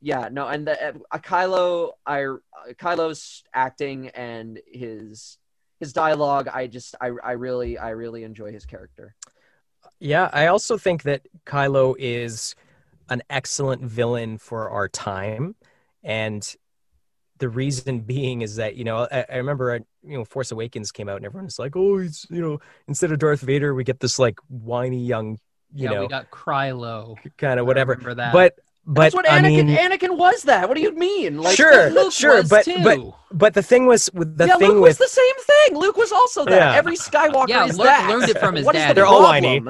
[0.00, 2.36] yeah, no, and the, uh, Kylo, I uh,
[2.74, 5.38] Kylo's acting and his
[5.80, 9.14] his dialogue, I just I I really I really enjoy his character.
[10.00, 12.54] Yeah, I also think that Kylo is
[13.08, 15.56] an excellent villain for our time,
[16.04, 16.54] and
[17.38, 19.78] the reason being is that you know I, I remember uh,
[20.08, 23.18] you know Force Awakens came out and everyone's like, oh, he's you know instead of
[23.18, 25.38] Darth Vader we get this like whiny young
[25.74, 27.16] you yeah, know we got Krylo.
[27.36, 28.32] kind of whatever, remember that.
[28.32, 28.54] but
[28.86, 30.42] but That's what I Anakin mean, Anakin was.
[30.44, 30.68] That.
[30.68, 31.38] What do you mean?
[31.38, 32.82] Like Sure, Luke sure, was but too.
[32.82, 32.98] but
[33.30, 35.78] but the thing was with the yeah, thing Luke with was the same thing.
[35.78, 36.70] Luke was also that.
[36.70, 36.74] Yeah.
[36.74, 38.08] Every Skywalker Yeah, is Luke that.
[38.08, 38.94] learned it from his What is dad.
[38.94, 39.62] the They're all whiny.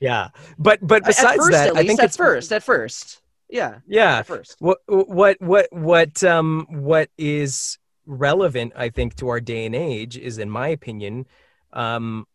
[0.00, 3.20] yeah, but but at besides first, that, at I think at it's first, at first,
[3.48, 4.56] yeah, yeah at first.
[4.58, 10.16] what what what what um what is relevant i think to our day and age
[10.16, 11.26] is in my opinion
[11.72, 12.26] um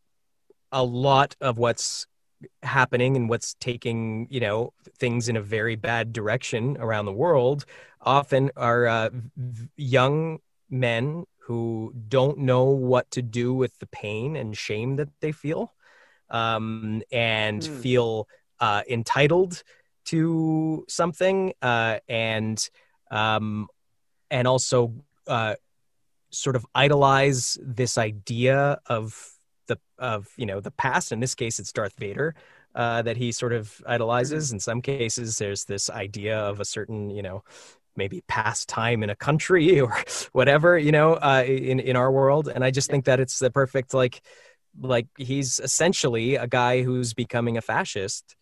[0.71, 2.07] a lot of what's
[2.63, 7.65] happening and what's taking you know things in a very bad direction around the world
[8.01, 14.35] often are uh, v- young men who don't know what to do with the pain
[14.35, 15.73] and shame that they feel
[16.29, 17.65] um, and Hmm.
[17.65, 18.27] feel
[18.59, 19.63] uh, entitled
[20.05, 22.69] to something uh, and
[23.11, 23.67] um,
[24.29, 24.93] and also
[25.27, 25.55] uh,
[26.31, 29.33] sort of idolize this idea of
[29.67, 31.11] the of you know the past.
[31.11, 32.35] In this case it's darth vader
[32.75, 34.51] uh, that he sort of idolizes.
[34.51, 37.43] In some cases there's this idea of a certain you know
[37.95, 42.47] maybe past time in a country or whatever you know uh, in in our world.
[42.47, 44.21] And i just think that it's the perfect like
[44.79, 48.35] like he's essentially a guy who's becoming a fascist.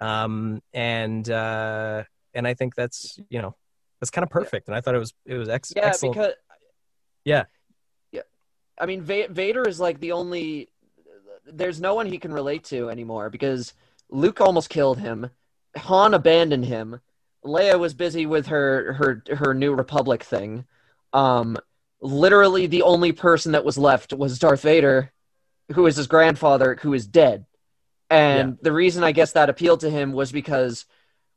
[0.00, 3.54] Um and uh and i think that's you know
[4.02, 6.32] that's kind of perfect and i thought it was it was ex- Yeah, excellent because
[7.24, 7.44] Yeah.
[8.10, 8.22] yeah.
[8.80, 10.68] I mean, Vader is like the only.
[11.46, 13.74] There's no one he can relate to anymore because
[14.10, 15.30] Luke almost killed him.
[15.76, 17.00] Han abandoned him.
[17.44, 20.64] Leia was busy with her her her New Republic thing.
[21.12, 21.56] Um,
[22.00, 25.12] literally the only person that was left was Darth Vader,
[25.74, 27.46] who is his grandfather, who is dead.
[28.10, 30.86] And the reason I guess that appealed to him was because,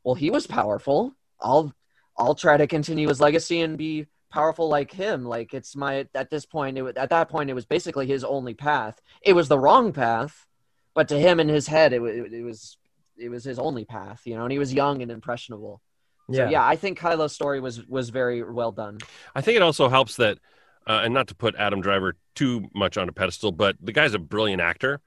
[0.02, 1.14] well, he was powerful.
[1.40, 1.72] I'll
[2.18, 5.24] I'll try to continue his legacy and be powerful like him.
[5.24, 8.24] Like it's my at this point, it was, at that point, it was basically his
[8.24, 9.00] only path.
[9.22, 10.46] It was the wrong path,
[10.94, 12.78] but to him in his head, it, wa- it was
[13.18, 14.22] it was his only path.
[14.24, 15.80] You know, and he was young and impressionable.
[16.28, 18.98] yeah So yeah, I think Kylo's story was was very well done.
[19.34, 20.38] I think it also helps that,
[20.86, 24.14] uh, and not to put Adam Driver too much on a pedestal, but the guy's
[24.14, 25.00] a brilliant actor,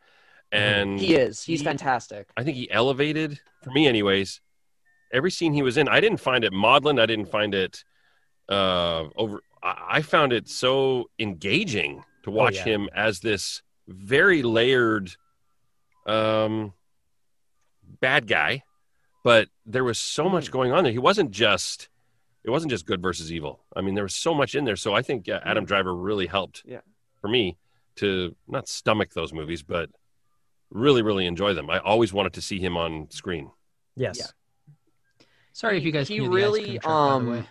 [0.51, 1.05] and Mm-hmm.
[1.05, 1.43] He is.
[1.43, 2.29] He's he- fantastic.
[2.37, 4.41] I think he elevated for me, anyways.
[5.11, 6.99] Every scene he was in, I didn't find it maudlin.
[6.99, 7.83] I didn't find it
[8.47, 9.41] uh, over.
[9.63, 12.63] I I found it so engaging to watch yeah.
[12.65, 15.11] him as this very layered,
[16.05, 16.73] um,
[17.99, 18.63] bad guy.
[19.23, 20.93] But there was so much going on there.
[20.93, 21.89] He wasn't just.
[22.43, 23.59] It wasn't just good versus evil.
[23.75, 24.77] I mean, there was so much in there.
[24.77, 26.79] So I think uh, Adam Driver really helped Yeah.
[27.19, 27.57] for me
[27.97, 29.89] to not stomach those movies, but
[30.71, 31.69] really, really enjoy them.
[31.69, 33.51] I always wanted to see him on screen.
[33.97, 34.25] yes Yeah.
[35.59, 37.29] Sorry if you guys He can hear the ice really, cream truck, by the um,
[37.31, 37.49] way.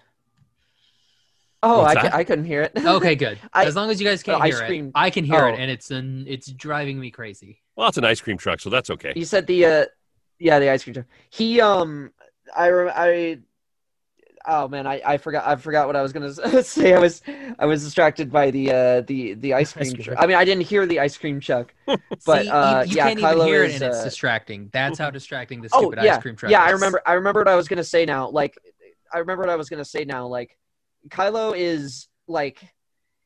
[1.63, 2.13] Oh, What's I, that?
[2.13, 2.73] cou- I couldn't hear it.
[2.87, 3.39] Okay, good.
[3.53, 5.45] I- as long as you guys can't oh, ice hear cream- it, I can hear
[5.45, 5.53] oh.
[5.53, 7.61] it, and it's an, it's driving me crazy.
[7.77, 9.13] Well, it's an ice cream truck, so that's okay.
[9.15, 9.85] You said the uh,
[10.39, 11.07] yeah, the ice cream truck.
[11.29, 12.11] He um,
[12.57, 13.39] I re- I
[14.47, 16.95] oh man, I, I forgot I forgot what I was gonna say.
[16.95, 17.23] I was
[17.59, 19.83] I was distracted by the uh the the ice cream.
[19.83, 20.17] Ice cream truck.
[20.17, 20.25] truck.
[20.25, 21.75] I mean, I didn't hear the ice cream chuck.
[22.27, 24.05] But See, uh, you, you yeah, can't Kylo even hear is, it, and it's uh,
[24.05, 24.71] distracting.
[24.73, 26.63] That's how distracting the Oh stupid yeah, ice cream truck yeah.
[26.63, 27.01] I remember.
[27.07, 28.29] I remember what I was gonna say now.
[28.29, 28.59] Like,
[29.13, 30.27] I remember what I was gonna say now.
[30.27, 30.59] Like,
[31.09, 32.61] Kylo is like,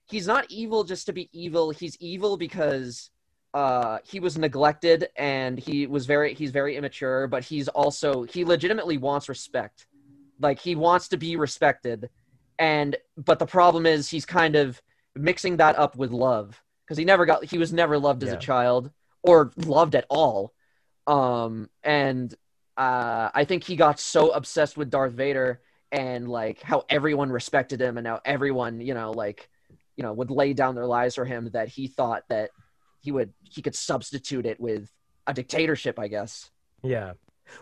[0.07, 1.71] he's not evil just to be evil.
[1.71, 3.11] He's evil because
[3.55, 8.45] uh he was neglected and he was very he's very immature but he's also he
[8.45, 9.87] legitimately wants respect
[10.43, 12.11] like he wants to be respected
[12.59, 14.81] and but the problem is he's kind of
[15.17, 18.37] mixing that up with love because he never got he was never loved as Yeah.
[18.37, 18.91] a child
[19.23, 20.53] or loved at all
[21.07, 22.35] um and
[22.77, 27.81] uh i think he got so obsessed with darth vader and like how everyone respected
[27.81, 29.49] him and how everyone you know like
[29.97, 32.51] you know would lay down their lives for him that he thought that
[33.01, 34.91] he would he could substitute it with
[35.27, 36.51] a dictatorship i guess
[36.83, 37.13] Yeah.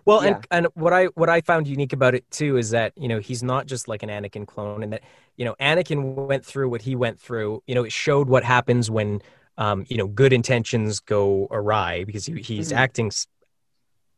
[0.05, 0.37] Well, Yeah.
[0.37, 3.19] and and what I what I found unique about it too is that you know
[3.19, 5.03] he's not just like an Anakin clone, and that
[5.37, 7.63] you know Anakin went through what he went through.
[7.67, 9.21] You know, it showed what happens when
[9.59, 12.77] um, you know good intentions go awry because he, he's Mhm.
[12.77, 13.11] acting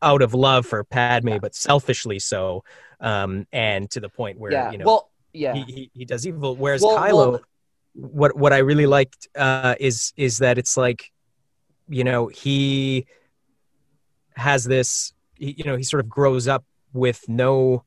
[0.02, 2.64] out of love for Padme, but selfishly so,
[3.00, 6.26] um, and to the point where yeah you know well yeah he, he, he does
[6.26, 6.56] evil.
[6.56, 7.40] Whereas Well- Kylo, well-
[7.94, 11.12] what what I really liked uh, is is that it's like,
[11.88, 13.04] you know, he
[14.34, 15.12] has this,
[15.46, 17.84] you know, he sort of grows up with no,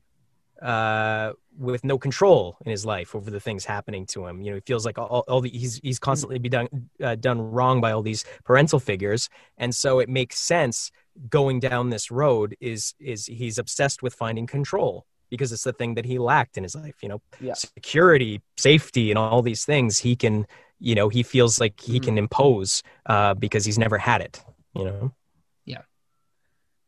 [0.62, 4.42] uh, with no control in his life over the things happening to him.
[4.42, 6.68] You know, he feels like all, all the he's he's constantly be done
[7.02, 10.90] uh, done wrong by all these parental figures, and so it makes sense
[11.30, 15.94] going down this road is is he's obsessed with finding control because it's the thing
[15.94, 17.54] that he lacked in his life you know Yeah.
[17.54, 20.46] security safety and all these things he can
[20.78, 22.04] you know he feels like he Mhm.
[22.04, 25.12] can impose uh because he's never had it you know
[25.64, 25.82] Yeah.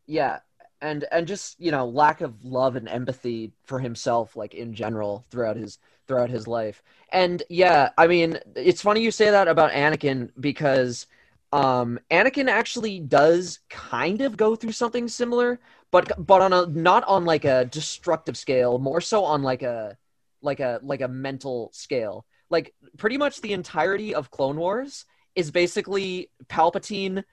[0.07, 0.41] yeah
[0.81, 5.25] and and just you know lack of love and empathy for himself like in general
[5.31, 6.83] throughout his throughout his life.
[7.13, 11.07] And yeah i mean it's funny you say that about anakin because
[11.53, 15.59] um anakin actually does kind of go through something similar
[15.91, 19.97] but but on a not on like a destructive scale more so on like a
[20.43, 22.27] like a like a mental scale.
[22.51, 27.25] Like pretty much the entirety of clone wars is basically palpatine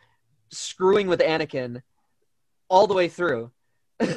[0.49, 1.81] screwing with anakin
[2.69, 3.51] all the way through.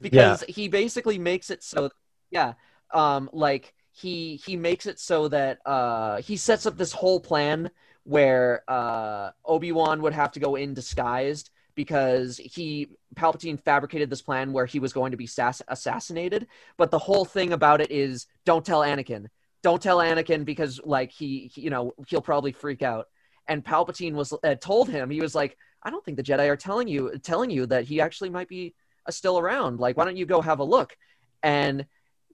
[0.00, 1.90] Because he basically makes it so
[2.30, 2.52] yeah
[2.94, 7.68] um like he he makes it so that uh he sets up this whole plan
[8.04, 14.52] where uh Obi-Wan would have to go in disguised because he Palpatine fabricated this plan
[14.52, 16.48] where he was going to be sass- assassinated.
[16.76, 19.26] But the whole thing about it is don't tell Anakin.
[19.62, 23.06] Don't tell Anakin because like he, he you know he'll probably freak out.
[23.46, 26.56] And Palpatine was uh, told him he was like I don't think the Jedi are
[26.56, 28.74] telling you telling you that he actually might be
[29.06, 29.80] uh, still around.
[29.80, 30.96] Like, why don't you go have a look?
[31.42, 31.86] And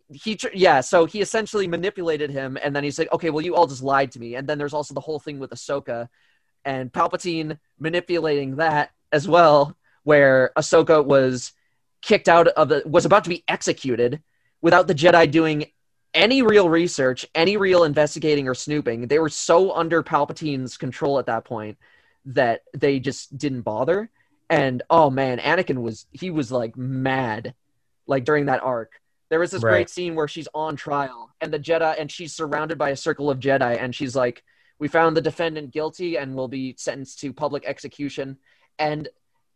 [0.09, 3.67] he, yeah, so he essentially manipulated him, and then he's like, okay, well, you all
[3.67, 4.35] just lied to me.
[4.35, 6.09] And then there's also the whole thing with Ahsoka
[6.65, 11.53] and Palpatine manipulating that as well, where Ahsoka was
[12.03, 14.23] kicked out of the was about to be executed
[14.61, 15.67] without the Jedi doing
[16.13, 19.09] any real research, any real investigating or snooping.
[19.09, 21.77] They were so under Palpatine's control at that point
[22.27, 24.11] that they just didn't bother.
[24.51, 27.55] And oh man, Anakin was he was like mad,
[28.07, 28.93] like during that arc.
[29.31, 29.71] There was this Right.
[29.71, 33.31] great scene where she's on trial and the Jedi and she's surrounded by a circle
[33.31, 34.45] of Jedi and she's like,
[34.79, 38.39] "We found the defendant guilty and will be sentenced to public execution."
[38.79, 39.09] And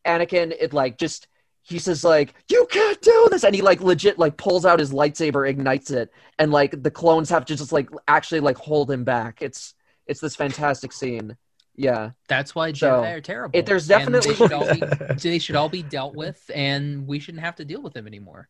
[0.07, 1.29] Anakin, it like just
[1.63, 4.93] he says like, "You can't do this," and he like legit like pulls out his
[4.93, 9.05] lightsaber, ignites it, and like the clones have to just like actually like hold him
[9.05, 9.43] back.
[9.43, 9.75] It's
[10.07, 11.37] it's this fantastic scene.
[11.79, 12.11] Yeah.
[12.29, 13.59] That's why Jedi So, are terrible.
[13.59, 17.21] it- there's definitely- they should, all be, they should all be dealt with, and we
[17.21, 18.49] shouldn't have to deal with them anymore.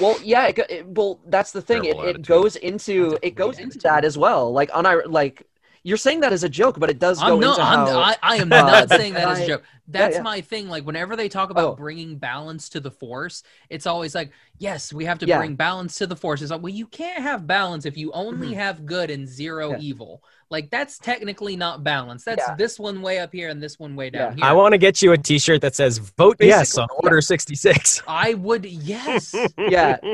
[0.00, 0.46] Well, yeah.
[0.46, 1.78] It, it, well, that's the thing.
[1.84, 2.26] It, Terrible it attitude.
[2.26, 4.52] goes into it goes great into that as well.
[4.52, 5.42] Like on our like
[5.84, 7.58] you're saying that as a joke, but it does go I'm not.
[7.58, 8.00] into I'm, how.
[8.00, 9.62] I, I am uh, not saying that as a joke.
[9.86, 10.22] That's yeah.
[10.22, 10.68] my thing.
[10.68, 11.74] Like whenever they talk about Oh.
[11.76, 15.36] bringing balance to the force, it's always like, yes, we have to Yeah.
[15.38, 16.40] bring balance to the force.
[16.40, 18.54] It's like, well, you can't have balance if you only Mhm.
[18.54, 19.78] have good and zero Yeah.
[19.78, 20.22] evil.
[20.48, 22.24] Like that's technically not balance.
[22.24, 22.54] That's Yeah.
[22.56, 24.44] this one way up here and this one way down here.
[24.44, 26.96] i want to get you a t-shirt that says vote yes on yeah.
[27.02, 29.34] order 66 I would yes.
[29.58, 29.98] Yeah.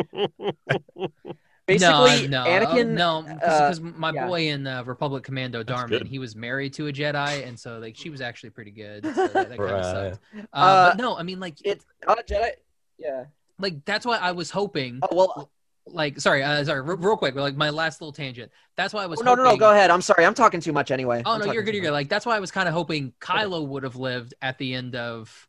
[1.78, 2.88] Basically, no, no, Anakin.
[2.90, 4.26] no, uh, because my yeah.
[4.26, 7.78] boy in uh, Republic Commando That's Darman, he was married to a Jedi, and so
[7.78, 9.04] like she was actually pretty good.
[9.04, 9.84] So that, that kind of Right.
[9.84, 10.18] sucked.
[10.52, 12.50] Uh, Uh, but no, I mean like It's on a Jedi.
[12.98, 13.24] Yeah.
[13.58, 15.00] like that's why I was hoping.
[15.02, 15.50] Oh well.
[15.86, 18.52] Like sorry, uh, sorry, re- real quick, but like my last little tangent.
[18.76, 19.20] That's why I was.
[19.20, 19.56] Oh, no, no, no.
[19.56, 19.90] Go ahead.
[19.90, 20.24] I'm sorry.
[20.24, 21.22] I'm talking too much anyway.
[21.26, 21.74] Oh I'm no, you're good.
[21.74, 21.92] You're good.
[21.92, 24.94] Like that's why I was kind of hoping Kylo would have lived at the end
[24.94, 25.48] of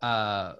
[0.00, 0.54] uh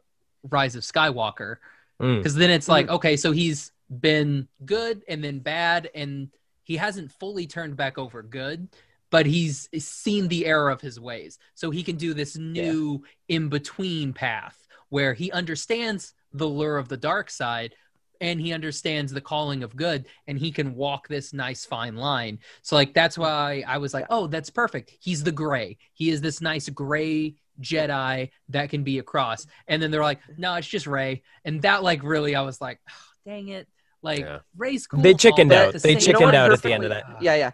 [0.48, 1.57] Rise of Skywalker
[2.00, 2.16] Mm.
[2.16, 3.70] because then it's like okay so he's
[4.01, 6.28] been good and then bad and
[6.64, 8.68] he hasn't fully turned back over good
[9.12, 11.38] but he's seen the error of his ways.
[11.55, 16.88] So he can do this new in between path where he understands the lure of
[16.88, 17.74] the dark side
[18.22, 22.38] and he understands the calling of good and he can walk this nice fine line.
[22.62, 24.95] So like that's why i was like oh that's perfect.
[24.99, 25.76] He's the gray.
[25.93, 29.47] He is this nice gray jedi that can be across.
[29.68, 32.80] And then they're like no it's just rey and that like really i was like
[32.88, 32.95] oh,
[33.26, 33.68] dang it
[34.03, 34.40] like Yeah.
[34.57, 35.72] rey's cool They and all, chickened out.
[35.72, 37.05] the They same- You know chickened out at the end of that.
[37.20, 37.50] Yeah, yeah.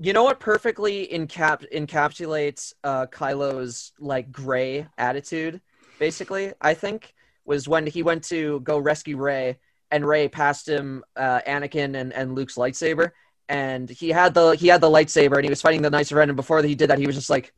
[0.00, 5.60] You know what perfectly encap encapsulates uh, Kylo's like gray attitude,
[5.98, 6.52] basically.
[6.60, 7.14] I think
[7.44, 9.58] was when he went to go rescue Rey,
[9.90, 13.10] and Rey passed him uh, Anakin and, and Luke's lightsaber,
[13.48, 16.18] and he had the he had the lightsaber, and he was fighting the Knights of
[16.18, 17.52] Ren, and before he did that, he was just like,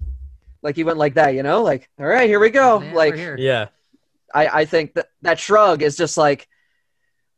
[0.63, 2.97] like he went like that, you know, like all right, here we go, Yeah, we're
[2.97, 3.39] like.
[3.39, 3.67] Yeah.
[4.33, 6.49] I, I think that that shrug is just like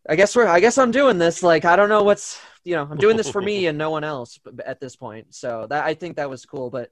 [0.09, 2.89] I guess we're I guess I'm doing this like I don't know what's you know
[2.91, 5.35] I'm doing this for me and no one else at this point.
[5.35, 6.89] So that I think that was cool but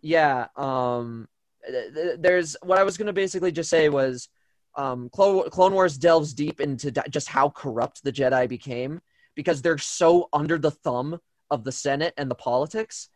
[0.00, 1.28] yeah um
[1.64, 4.28] th- th- there's what I was gonna basically just say was
[4.76, 9.00] um Clone, Clone Wars delves deep into just how corrupt the Jedi became
[9.36, 11.20] because they're so under the thumb
[11.50, 13.08] of the Senate and the politics.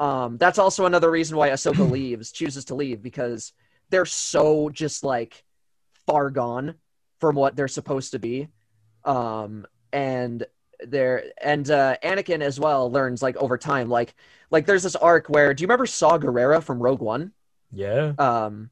[0.00, 3.52] Um that's also another reason why Ahsoka leaves chooses to leave because
[3.90, 5.44] they're so just like
[6.04, 6.74] far gone
[7.20, 8.48] from what they're supposed to be
[9.04, 10.46] um and
[10.86, 14.14] they're and uh anakin as well learns like over time like
[14.50, 17.32] like there's this arc where do you remember saw Gerrera from rogue one?
[17.70, 18.12] Yeah.
[18.18, 18.70] um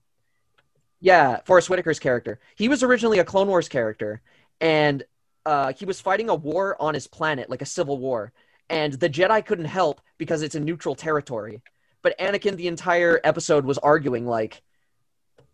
[1.00, 2.40] yeah forest whitaker's character.
[2.56, 4.20] He was originally a clone wars character
[4.60, 5.04] and
[5.46, 8.32] uh he was fighting a war on his planet like a civil war
[8.68, 11.62] and the jedi couldn't help because it's a neutral territory.
[12.02, 14.62] But anakin the entire episode was arguing like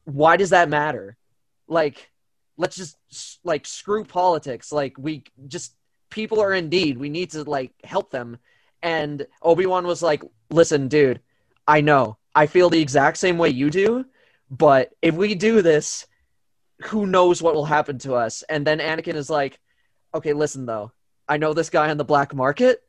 [0.05, 1.17] why does that matter?
[1.69, 2.11] Like
[2.57, 2.97] let's just
[3.45, 4.73] like screw politics.
[4.73, 5.75] Like we just
[6.11, 6.99] people are in need.
[6.99, 8.39] We need to like help them.
[8.83, 11.21] And obi-wan was like listen dude
[11.67, 12.19] i know.
[12.35, 14.05] I feel the exact same way you do
[14.51, 16.07] but if we do this
[16.85, 18.43] who knows what will happen to us?
[18.51, 19.59] And then anakin is like
[20.15, 20.93] okay listen though.
[21.29, 22.83] I know this guy on the black market.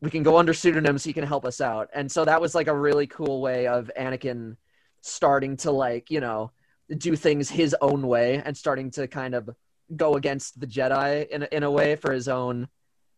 [0.00, 1.02] We can go under pseudonyms.
[1.02, 1.88] He can help us out.
[1.94, 4.56] And so that was like a really cool way of anakin
[5.00, 6.50] starting to like you know
[6.98, 9.48] do things his own way and starting to kind of
[9.96, 12.68] go against the jedi in, a- in a way for his own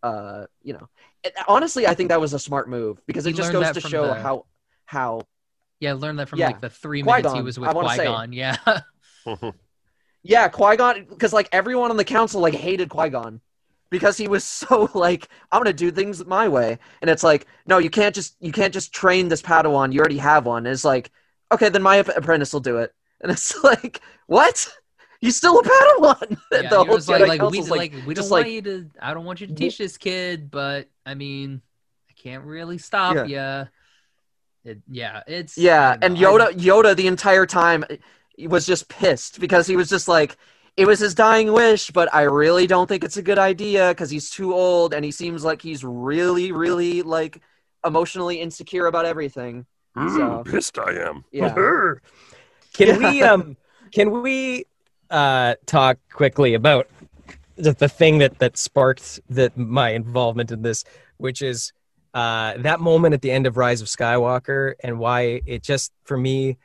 [0.03, 0.89] uh you know
[1.25, 3.81] it, honestly i think that was a smart move because He it just goes to
[3.81, 4.47] show the- how
[4.85, 5.23] how
[5.81, 6.47] yeah I learned that from Yeah.
[6.49, 8.07] like the three minutes he was with wanna say.
[8.07, 8.57] qui-gon yeah
[10.23, 13.41] Yeah, Qui Gon, because like everyone on the council like hated Qui Gon
[13.91, 17.79] because he was so like I'm gonna do things my way, and it's like no,
[17.79, 19.93] you can't just you can't just train this Padawan.
[19.93, 20.67] You already have one.
[20.67, 21.11] And it's like
[21.53, 24.69] okay, then my apprentice will do it, and it's like what?
[25.23, 26.37] you still a Padawan.
[26.53, 28.63] Yeah, the whole was like, like, we, Council's like, we don't just want like- you
[28.63, 28.91] to.
[29.01, 31.63] I don't want you to teach this kid, but I mean,
[32.11, 33.25] I can't really stop Yeah.
[33.25, 33.65] ya.
[34.65, 37.85] It, yeah, it's Yeah, and Yoda Yoda the entire time
[38.39, 40.37] was just pissed because he was just like
[40.77, 44.11] it was his dying wish, but I really don't think it's a good idea because
[44.11, 47.41] he's too old and he seems like he's really, really like
[47.87, 49.65] emotionally insecure about everything.
[49.97, 51.25] Mm, So- pissed I am.
[51.33, 51.55] Yeah.
[52.77, 53.57] Can we um
[53.93, 54.67] can we
[55.11, 56.89] uh talk quickly about
[57.57, 60.85] the, the thing that that sparked that my involvement in this,
[61.17, 61.73] which is
[62.15, 66.17] uh that moment at the end of Rise of Skywalker and why it just for
[66.17, 66.59] me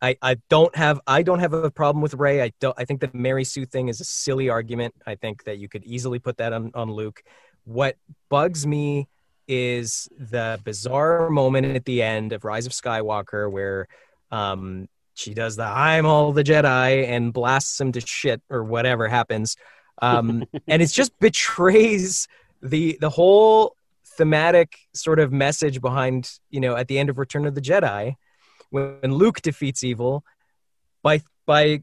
[0.00, 2.42] I, I don't have I don't have a problem with Rey.
[2.42, 4.94] I don't I think the Mary Sue thing is a silly argument.
[5.06, 7.22] I think that you could easily put that on, on Luke.
[7.64, 7.96] What
[8.28, 9.08] bugs me
[9.48, 13.88] is the bizarre moment at the end of Rise of Skywalker where
[14.30, 14.88] um
[15.18, 19.56] she does the I'm all the Jedi and blasts him to shit or whatever happens.
[20.00, 22.28] Um, and it just betrays
[22.62, 23.74] the the whole
[24.16, 28.14] thematic sort of message behind, you know, at the end of Return of the Jedi,
[28.70, 30.24] when Luke defeats evil
[31.02, 31.82] by by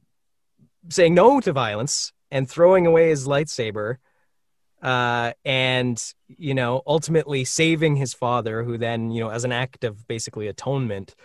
[0.90, 3.98] saying no to violence and throwing away his lightsaber
[4.82, 9.84] uh, and you know ultimately saving his father who then you know as an act
[9.84, 11.16] of basically atonement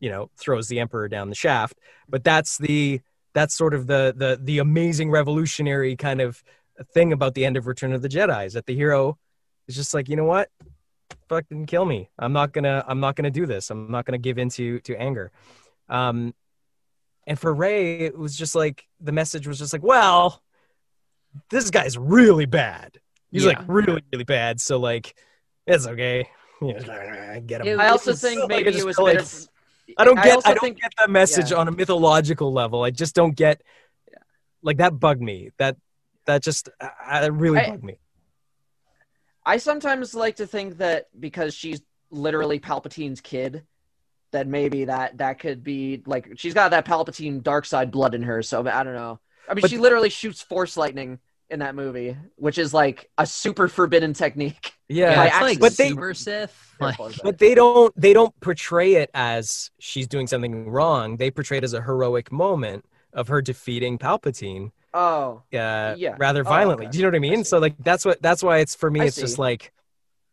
[0.00, 1.78] you know throws the emperor down the shaft.
[2.08, 3.00] But that's the
[3.34, 6.42] that's sort of the the the amazing revolutionary kind of
[6.92, 9.16] thing about the end of return of the jedi is that the hero
[9.68, 10.48] is just like you know what?
[11.28, 12.10] Fucking kill me.
[12.18, 13.70] I'm not gonna i'm not gonna do this.
[13.70, 15.32] I'm not gonna give in to to anger.
[15.88, 16.34] Um
[17.26, 20.42] and for rey it was just like the message was just like well
[21.50, 22.98] this guy's really bad.
[23.30, 23.48] He's Yeah.
[23.50, 24.60] like really really bad.
[24.60, 25.14] So like
[25.66, 26.28] it's okay.
[26.62, 26.72] You
[27.46, 27.66] get him.
[27.66, 29.48] It- I also think maybe I just it was feel a bit like of-
[29.98, 30.34] I don't get.
[30.34, 31.58] also I, don't think- get the message yeah.
[31.58, 32.82] on a mythological level.
[32.82, 33.62] I just don't get
[34.62, 35.50] like that bugged me.
[35.58, 35.76] That
[36.26, 37.98] that just uh, uh, really I- bugged me.
[39.44, 41.80] I sometimes like to think that because she's
[42.10, 43.62] literally Palpatine's kid,
[44.32, 48.22] that maybe that that could be like she's got that Palpatine dark side blood in
[48.24, 48.42] her.
[48.42, 49.20] So I don't know.
[49.48, 51.20] I mean, But- she literally shoots force lightning
[51.50, 54.72] in that movie, which is like a super forbidden technique.
[54.88, 55.60] Yeah, Yeah, by it's like.
[55.60, 56.74] But they- Super Sith.
[56.80, 61.16] Like, but they don't they don't portray it as she's doing something wrong.
[61.16, 64.72] They portray it as a heroic moment of her defeating Palpatine.
[64.92, 66.16] Oh, uh, Yeah.
[66.18, 66.86] rather Oh, violently.
[66.86, 66.92] okay.
[66.92, 67.44] Do you know what I I mean?
[67.44, 67.48] see.
[67.48, 69.00] so like that's what that's why it's for me.
[69.00, 69.72] I it's just like,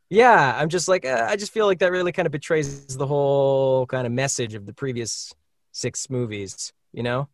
[0.09, 3.07] yeah, I'm just like uh, I just feel like that really kind of betrays the
[3.07, 5.33] whole kind of message of the previous
[5.71, 6.73] six movies.
[6.91, 7.27] You know?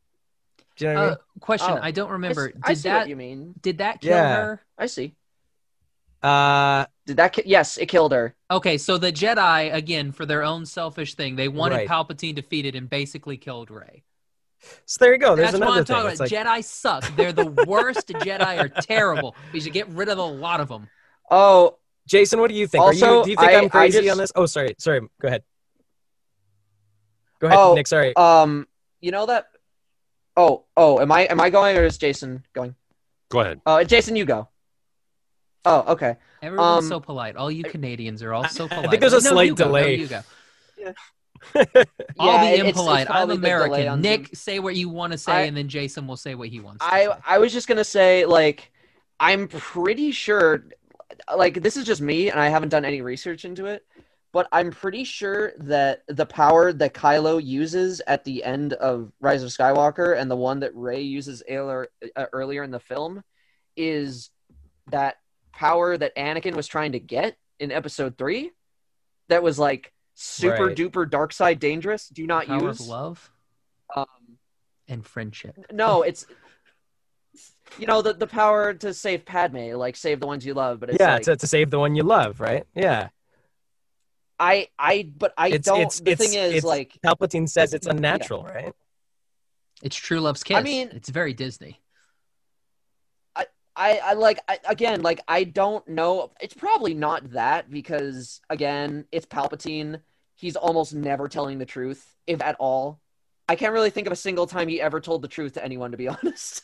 [0.79, 1.17] Do you know what I uh, mean?
[1.41, 1.71] question.
[1.71, 1.79] Oh.
[1.81, 2.47] I don't remember.
[2.49, 3.53] s- I Did see that what you mean.
[3.61, 4.35] did that kill Yeah.
[4.35, 4.63] her?
[4.77, 5.13] I see.
[6.23, 7.33] Uh, Did that?
[7.33, 8.35] Ki- yes, it killed her.
[8.51, 11.87] Okay, so the Jedi again for their own selfish thing, they wanted Right.
[11.87, 14.03] Palpatine defeated and basically killed Rey.
[14.85, 15.35] so there you go.
[15.35, 15.95] There's That's what another I'm thing.
[15.95, 16.45] talking It's about.
[16.55, 17.15] like, Jedi suck.
[17.15, 18.07] They're the worst.
[18.09, 19.35] Jedi are terrible.
[19.53, 20.89] We should get rid of a lot of them.
[21.31, 22.81] Oh, Jason, what do you think?
[22.81, 24.31] Are Also, you, do you think I- I, am crazy just- on this?
[24.35, 25.01] Oh, sorry, sorry.
[25.21, 25.43] Go ahead.
[27.39, 27.87] Go ahead, Oh, Nick.
[27.87, 28.13] Sorry.
[28.17, 28.67] um,
[28.99, 29.45] you know that.
[30.39, 32.73] Oh, oh, am I am I going or is Jason going?
[33.29, 33.59] Go ahead.
[33.65, 34.47] Uh, Jason, you go.
[35.65, 36.15] Oh, okay.
[36.41, 37.35] Everyone's Um, so polite.
[37.35, 38.85] All you Canadians are all so polite.
[38.85, 39.65] I think there's a No, slight you go.
[39.65, 39.95] No, delay.
[39.95, 40.21] you go.
[41.55, 41.63] Yeah,
[42.19, 42.99] I'll be it- it's- it's impolite.
[43.01, 43.51] I'm probably the delay
[43.85, 44.01] American.
[44.01, 44.35] Nick, Zoom.
[44.35, 46.79] say what you want to say, I- and then Jason will say what he wants.
[46.85, 47.11] To I say.
[47.25, 48.71] I was just gonna say like
[49.19, 50.65] I'm pretty sure
[51.35, 53.85] like this is just me and I haven't done any research into it,
[54.31, 59.41] but I'm pretty sure that the power that Kylo uses at the end of Rise
[59.43, 62.27] of Skywalker and the one that Rey uses earlier, uh,
[62.63, 63.23] in the film
[63.75, 64.29] is
[64.91, 65.17] that
[65.51, 68.51] power that Anakin was trying to get in Episode Three,
[69.29, 70.77] that was like super Right.
[70.77, 72.07] duper dark side dangerous.
[72.07, 72.87] Do not Power use.
[72.87, 73.31] love
[73.95, 74.05] Um,
[74.87, 75.55] and friendship.
[75.71, 76.25] no, it's
[77.77, 80.79] you know the the power to save Padme, like save the ones you love.
[80.79, 82.65] But it's yeah, like, to, to save the one you love, right?
[82.75, 83.09] Yeah.
[84.39, 85.81] I I but I It's- don't.
[85.81, 87.93] it's- the it's- thing is, it's- like Palpatine says it's Yeah.
[87.93, 88.73] unnatural, right?
[89.83, 90.57] It's true love's kiss.
[90.57, 91.79] I mean- it's very Disney.
[93.75, 96.31] I I like I, again like I don't know.
[96.41, 100.01] It's probably not that because again, it's Palpatine.
[100.35, 102.99] He's almost never telling the truth, if at all.
[103.47, 105.91] I can't really think of a single time he ever told the truth to anyone,
[105.91, 106.61] to be honest.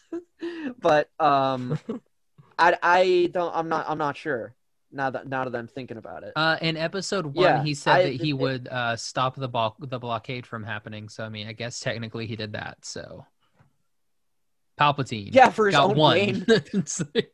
[0.77, 1.79] but um,
[2.59, 3.55] I I don't.
[3.55, 3.85] I'm not.
[3.89, 4.53] I'm not sure.
[4.95, 6.31] Now that now that I'm thinking about it.
[6.35, 9.47] Uh, in episode one, Yeah, he said I- that he it- would uh, stop the
[9.49, 11.09] blo- the blockade from happening.
[11.09, 12.77] So I mean, I guess technically he did that.
[12.83, 13.25] So
[14.79, 16.15] Palpatine, yeah, for his own one.
[16.17, 16.45] gain.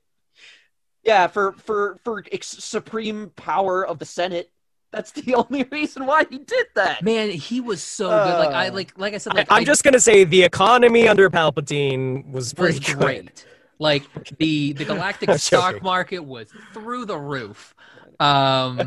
[1.04, 4.52] Yeah, for for for ex- supreme power of the Senate.
[4.92, 7.02] That's the only reason why he did that.
[7.02, 8.38] Man, he was so good.
[8.38, 11.08] Like I Uh, like like I said, like I'm I- just gonna say the economy
[11.08, 12.98] under Palpatine was was pretty good.
[13.00, 13.46] great.
[13.82, 14.04] Like
[14.38, 17.74] the the galactic stock market was through the roof.
[18.20, 18.80] Um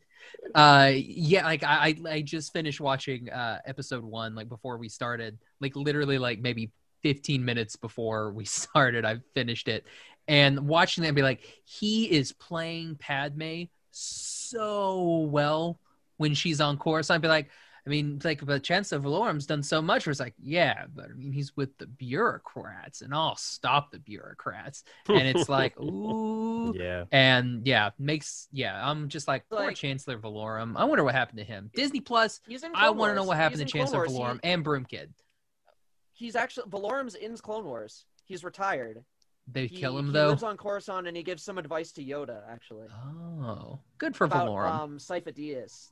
[0.54, 5.38] uh yeah, like I I just finished watching uh episode 1 like before we started.
[5.60, 6.72] Like literally like maybe
[7.04, 9.84] 15 minutes before we started, I finished it.
[10.26, 15.78] And watching that be like he is playing Padme so well
[16.16, 17.10] when she's on course.
[17.10, 17.48] I'd be like
[17.84, 20.06] I mean, like, but Chancellor Valorum's done so much.
[20.06, 23.98] Where it's like, yeah, but I mean, he's with the bureaucrats, and I'll stop the
[23.98, 24.84] bureaucrats.
[25.08, 27.04] And it's like, ooh, Yeah.
[27.10, 28.80] and yeah, makes yeah.
[28.88, 30.74] I'm just like, poor Like- Chancellor Valorum.
[30.76, 31.70] I wonder what happened to him.
[31.74, 32.40] Disney Plus.
[32.46, 33.28] He's in I Clone want to know Wars.
[33.28, 34.36] what happened He's to in Clone Chancellor Wars.
[34.36, 35.12] Valorum and Broom Kid.
[36.12, 38.04] He's actually Valorum's in Clone Wars.
[38.26, 39.02] He's retired.
[39.48, 40.28] They He, kill him he though.
[40.28, 42.42] lives on Coruscant and he gives some advice to Yoda.
[42.48, 42.86] Actually,
[43.42, 44.70] Oh, good for about Valorum.
[44.70, 45.90] um Sifo Dyas.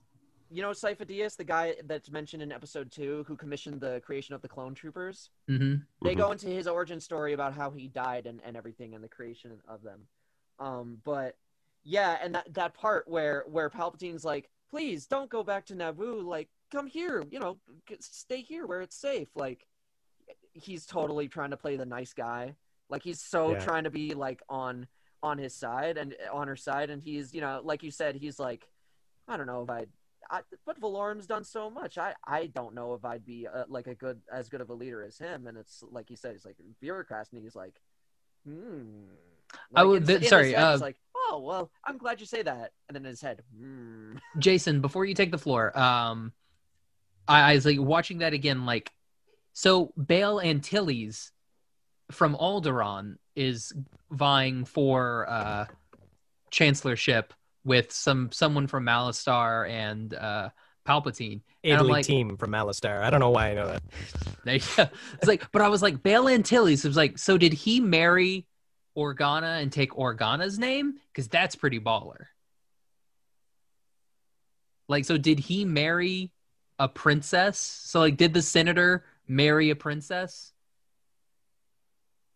[0.53, 4.35] You know Sifo Dyas, the guy that's mentioned in Episode Two, who commissioned the creation
[4.35, 5.31] of the clone troopers.
[5.49, 9.05] hmm they go into his origin story about how he died and, and everything and
[9.05, 10.01] the creation of them.
[10.59, 11.37] Um but
[11.85, 16.25] yeah and that that part where where palpatine's like please don't go back to naboo.
[16.25, 17.59] Like come here you know
[18.01, 19.29] stay here where it's safe.
[19.37, 19.67] Like
[20.53, 22.55] he's totally trying to play the nice guy.
[22.89, 23.59] Like he's so Yeah.
[23.61, 24.87] trying to be like on
[25.23, 26.91] on his side and on her side.
[26.91, 28.67] And he's you know like you said he's like
[29.29, 29.85] i don't know if i
[30.31, 31.99] I, but Valorum's done so much.
[31.99, 34.74] I, I don't know if I'd be uh, like a good as good of a
[34.74, 35.47] leader as him.
[35.47, 37.81] And it's like he said, he's like bureaucrats, and he's like,
[38.47, 39.07] hmm.
[39.74, 42.72] I would- th- sorry, uh, like, oh well, I'm glad you say that.
[42.89, 44.16] And then in his head, hmm.
[44.39, 46.33] Jason, before you take the floor, um,
[47.26, 48.66] I, I was like watching that again.
[48.66, 48.93] Like,
[49.53, 51.33] so Bail Antilles
[52.12, 53.72] from Alderaan is
[54.11, 55.66] vying for uh,
[56.51, 57.35] chancellorship
[57.65, 60.51] with some someone from Malastare and uh,
[60.87, 61.43] Palpatine.
[61.63, 63.03] Italy like- team from Alistar.
[63.03, 63.83] I don't know why I know that.
[64.45, 66.85] It's like, but I was like, Bail Antilles.
[66.85, 68.47] It was like, so did he marry
[68.97, 70.95] Organa and take Organa's name?
[71.13, 72.27] Because that's pretty baller.
[74.89, 76.33] Like, so did he marry
[76.79, 77.59] a princess?
[77.59, 80.53] So, like, did the senator marry a princess?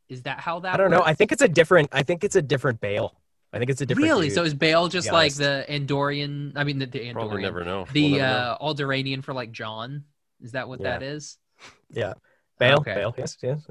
[0.09, 0.75] Is that how that?
[0.75, 1.03] I don't know.
[1.05, 1.89] I think it's a different.
[1.91, 3.17] I think it's a different Bail.
[3.55, 4.09] I think it's a different.
[4.09, 4.27] really.
[4.29, 4.35] dude.
[4.35, 6.53] So is Bail just be like the Andorian?
[6.57, 7.87] I mean, the, the Probably never know.
[7.93, 8.39] the We'll never know.
[8.39, 10.05] uh, Alderaanian for like John.
[10.43, 10.99] Is that what Yeah.
[10.99, 11.39] that is?
[11.91, 12.15] yeah,
[12.59, 12.79] Bail.
[12.79, 12.95] okay.
[12.95, 13.15] Bail.
[13.17, 13.39] Yes.
[13.43, 13.67] Yes.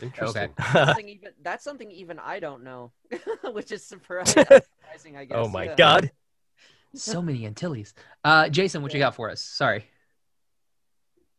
[0.00, 0.54] Interesting.
[0.72, 2.92] something even that's something even I don't know,
[3.52, 4.44] which is surprising.
[4.48, 5.36] surprising I guess.
[5.38, 5.74] oh my yeah.
[5.76, 6.10] God.
[6.94, 7.94] So many Antilles.
[8.24, 9.40] Uh, Jason, what you got for us?
[9.42, 9.84] Sorry.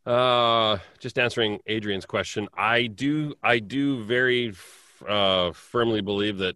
[0.06, 2.48] Uh, just answering Adrian's question.
[2.56, 6.56] I do, I do very f- uh, firmly believe that,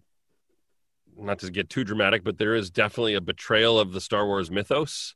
[1.17, 4.51] not to get too dramatic, but there is definitely a betrayal of the Star Wars
[4.51, 5.15] mythos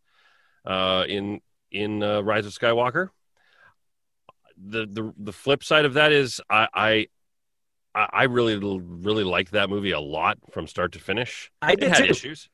[0.66, 1.42] uh, in
[1.72, 3.10] in uh, Rise of Skywalker.
[4.58, 7.08] The the the flip side of that is I I
[7.96, 11.90] I really really liked that movie a lot from start to finish I it did
[11.90, 12.06] had too.
[12.06, 12.50] issues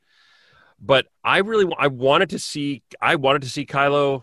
[0.80, 4.22] but i really i wanted to see i wanted to see kylo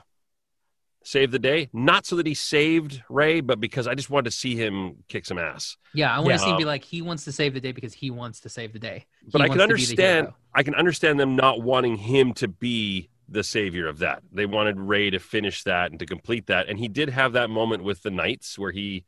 [1.03, 4.35] save the day not so that he saved rey but because i just wanted to
[4.35, 6.37] see him kick some ass Yeah, I want Yeah.
[6.37, 8.39] to see him be Um, like he wants to save the day because he wants
[8.41, 9.05] to save the day.
[9.25, 12.33] He but i can to be the understand i can understand them not wanting him
[12.33, 16.47] to be the savior of that they wanted rey to finish that and to complete
[16.47, 19.05] that and he did have that moment with the knights where he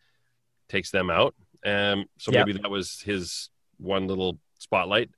[0.70, 1.36] takes them out
[1.66, 2.44] um so Yeah.
[2.46, 5.10] maybe that was his one little spotlight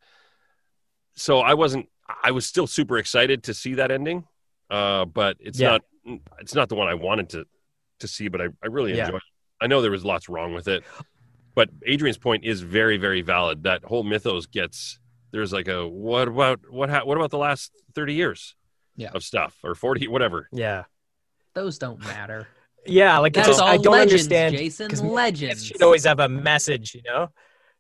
[1.16, 1.88] so i wasn't
[2.24, 4.26] i was still super excited to see that ending
[4.70, 5.70] uh but it's Yeah.
[5.72, 5.82] not
[6.40, 7.46] it's not the one i wanted to
[8.00, 9.06] to see but i, I really Yeah.
[9.06, 9.24] enjoyed it
[9.64, 10.84] i know there was lots wrong with it
[11.56, 15.00] but adrian's point is very very valid that whole mythos gets
[15.32, 18.56] there's like a what about what ha- what about the last 30 years
[18.96, 19.10] Yeah.
[19.14, 20.84] of stuff or 40 whatever Yeah.
[21.54, 22.48] Those don't matter.
[22.86, 23.18] Yeah.
[23.18, 24.56] Like it That's just, all I don't legends, understand.
[24.58, 24.90] Jason.
[24.90, 25.66] 'cause myths Legends.
[25.66, 27.30] should always have a message, you know.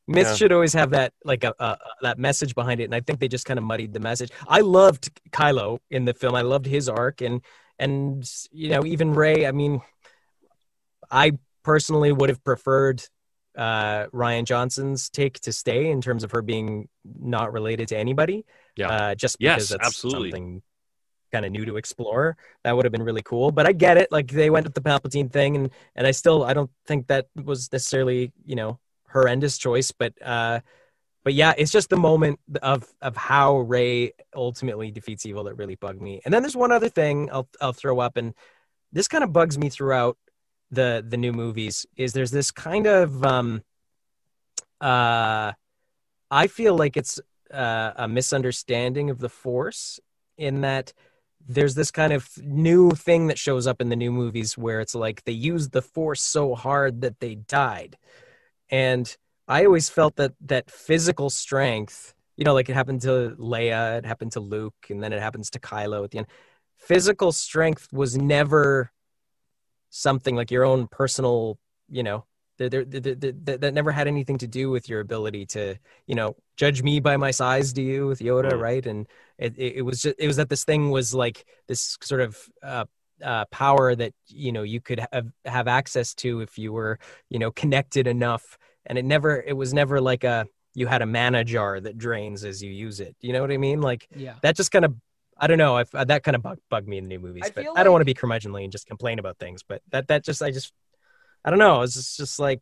[0.08, 0.36] Myths Yeah.
[0.36, 3.28] should always have that like a, a that message behind it, and I think they
[3.28, 4.32] just kind of muddied the message.
[4.48, 6.34] I loved Kylo in the film.
[6.34, 7.42] I loved his arc, and
[7.80, 9.46] and you know even Rey.
[9.46, 9.82] I mean,
[11.10, 13.04] I personally would have preferred
[13.58, 16.88] uh, Rian Johnson's take to stay in terms of her being
[17.20, 18.46] not related to anybody.
[18.76, 18.90] Yeah.
[18.90, 20.32] uh, just Yes, because that's absolutely.
[20.32, 20.62] something
[21.32, 22.38] kind of new to explore.
[22.64, 23.52] That would have been really cool.
[23.52, 24.12] But I get it.
[24.12, 27.28] Like they went with the Palpatine thing, and and I still I don't think that
[27.36, 28.80] was necessarily you know
[29.12, 30.60] horrendous choice, but uh,
[31.28, 35.76] but yeah, it's just the moment of of how Rey ultimately defeats evil that really
[35.76, 36.22] bugged me.
[36.24, 38.34] And then there's one other thing I'll I'll throw up, and
[38.94, 40.18] this kind of bugs me throughout
[40.72, 41.86] the the new movies.
[41.98, 43.62] Is there's this kind of um,
[44.80, 45.52] uh,
[46.32, 47.20] I feel like it's
[47.54, 50.00] uh, a misunderstanding of the Force
[50.38, 50.94] in that
[51.46, 54.96] there's this kind of new thing that shows up in the new movies where it's
[54.96, 57.98] like they used the force so hard that they died
[58.70, 59.18] and
[59.48, 64.06] i always felt that that physical strength you know like it happened to leia it
[64.06, 66.28] happened to luke and then it happens to kylo at the end
[66.78, 68.91] physical strength was never
[69.89, 71.58] something like your own personal
[71.89, 72.26] you know
[72.58, 75.76] there, there, there- that that never had anything to do with your ability to
[76.08, 78.60] you know judge me by my size do you with yoda Mm.
[78.62, 81.98] right and it, it, it was just it was that this thing was like this
[82.02, 82.86] sort of uh,
[83.24, 87.39] uh, power that you know you could have, have access to if you were you
[87.39, 88.58] know connected enough
[88.88, 92.44] and it never it was never like a you had a mana jar that drains
[92.44, 94.36] as you use it you know what i mean like Yeah.
[94.42, 94.96] that just kind of
[95.38, 97.50] i don't know if that kind of bug, bugged me in the new movies I
[97.50, 100.08] but feel i don't want to be curmudgeonly and just complain about things but that
[100.08, 100.74] that just i just
[101.46, 102.62] i don't know it's just, just like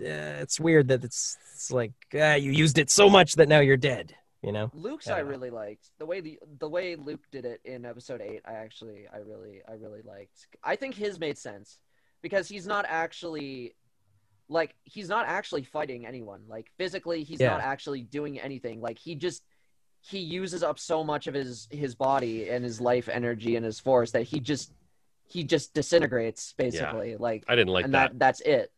[0.00, 3.60] uh, it's weird that it's it's like ah, you used it so much that now
[3.60, 5.30] you're dead you know Luke's I I don't know.
[5.32, 8.42] really liked the way the the way Luke did it in episode eight.
[8.44, 10.46] I actually I really I really liked.
[10.62, 11.78] I think his made sense
[12.22, 13.74] because he's not actually
[14.48, 16.42] like he's not actually fighting anyone.
[16.48, 17.50] Like physically, he's Yeah.
[17.50, 18.80] not actually doing anything.
[18.80, 19.42] Like he just
[20.02, 23.80] he uses up so much of his his body and his life energy and his
[23.80, 24.72] force that he just
[25.28, 27.16] he just disintegrates basically.
[27.16, 28.70] Like i didn't like and that that that's it.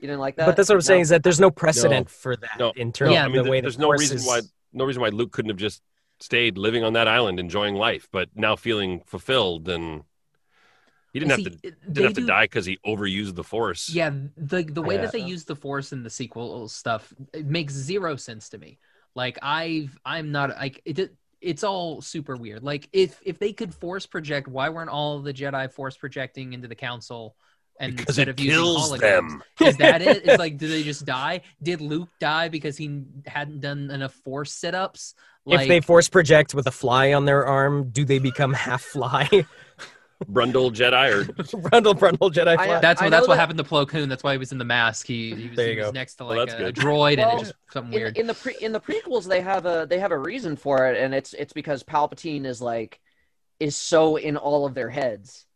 [0.00, 0.46] You didn't like that?
[0.46, 0.80] but that's what i'm No?
[0.80, 2.70] saying is that there's no precedent for that No.
[2.74, 4.40] in terms Yeah, I of mean, the way there's the no reason is- why
[4.72, 5.82] no reason why Luke couldn't have just
[6.20, 10.02] stayed living on that island, enjoying life, but now feeling fulfilled and
[11.12, 13.88] he didn't have See, to didn't have to do- die because he overused the Force.
[13.90, 15.02] Yeah, the the way Yeah.
[15.02, 18.78] that they use the force in the sequel stuff it makes zero sense to me.
[19.14, 21.14] Like I've I'm not like it.
[21.40, 22.62] It's all super weird.
[22.62, 26.68] Like if if they could force project, why weren't all the Jedi force projecting into
[26.68, 27.34] the council?
[27.80, 29.00] And because instead it of using kills holograms?
[29.00, 29.42] them.
[29.62, 30.26] Is that it?
[30.26, 31.40] It's like, did they just die?
[31.62, 35.14] Did Luke die because he hadn't done enough force sit ups?
[35.46, 38.82] Like, if they force project with a fly on their arm, do they become half
[38.82, 39.26] fly?
[40.26, 41.24] Brundle Jedi or
[41.70, 44.08] Brundle, Brundle, Jedi I- that's I what that's know what that- happened to Plo Koon.
[44.08, 45.06] That's why he was in the mask.
[45.06, 46.76] He, he was, he was next to like that's a, a good.
[46.76, 48.18] droid, and Well, it just something in, weird.
[48.18, 51.00] in the pre in the prequels they have a they have a reason for it
[51.02, 53.00] and it's it's because palpatine is like
[53.58, 55.46] is so in all of their heads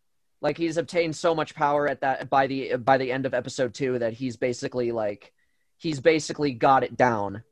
[0.40, 3.72] like he's obtained so much power at that by the by the end of episode
[3.74, 5.32] 2 that he's basically like
[5.78, 7.42] he's basically got it down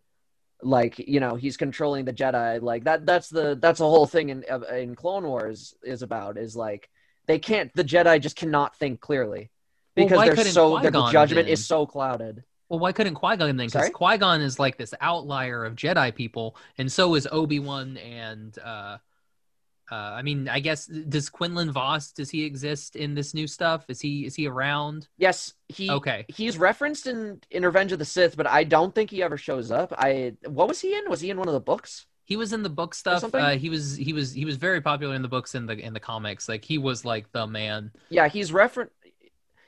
[0.63, 4.29] like you know he's controlling the jedi like that that's the that's the whole thing
[4.29, 6.89] in in clone wars is about is like
[7.27, 9.51] they can't the jedi just cannot think clearly
[9.95, 11.49] because why they're so their judgment then?
[11.49, 13.67] is so clouded Well, why couldn't Qui Gon then?
[13.67, 13.91] Because?
[13.91, 18.59] Qui Gon is like this outlier of Jedi people, and so is Obi Wan and.
[18.59, 18.99] uh
[19.91, 23.85] uh, I mean, I guess does Quinlan Vos does he exist in this new stuff?
[23.91, 25.09] Is he is he around?
[25.19, 29.11] yes he Okay, he's referenced in in Revenge of the Sith, but I don't think
[29.11, 29.93] he ever shows up.
[29.99, 31.11] I what was he in?
[31.11, 32.07] Was he in one of the books?
[32.33, 33.23] He was in the book stuff.
[33.35, 35.93] Uh, he was he was he was very popular in the books in the in
[35.93, 36.49] the comics.
[36.49, 37.93] Like he was like the man.
[38.09, 38.89] Yeah, he's refer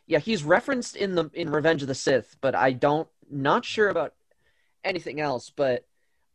[0.06, 3.90] Yeah, he's referenced in the in Revenge of the Sith, but I don't not sure
[3.90, 4.14] about
[4.82, 5.52] anything else.
[5.54, 5.84] But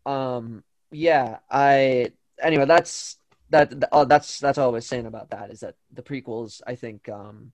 [0.05, 2.65] um, yeah, I anyway.
[2.65, 3.17] That's
[3.49, 3.73] that.
[3.91, 5.49] Oh, that's that's all I was saying about that.
[5.49, 6.61] Is that the prequels?
[6.67, 7.53] I think um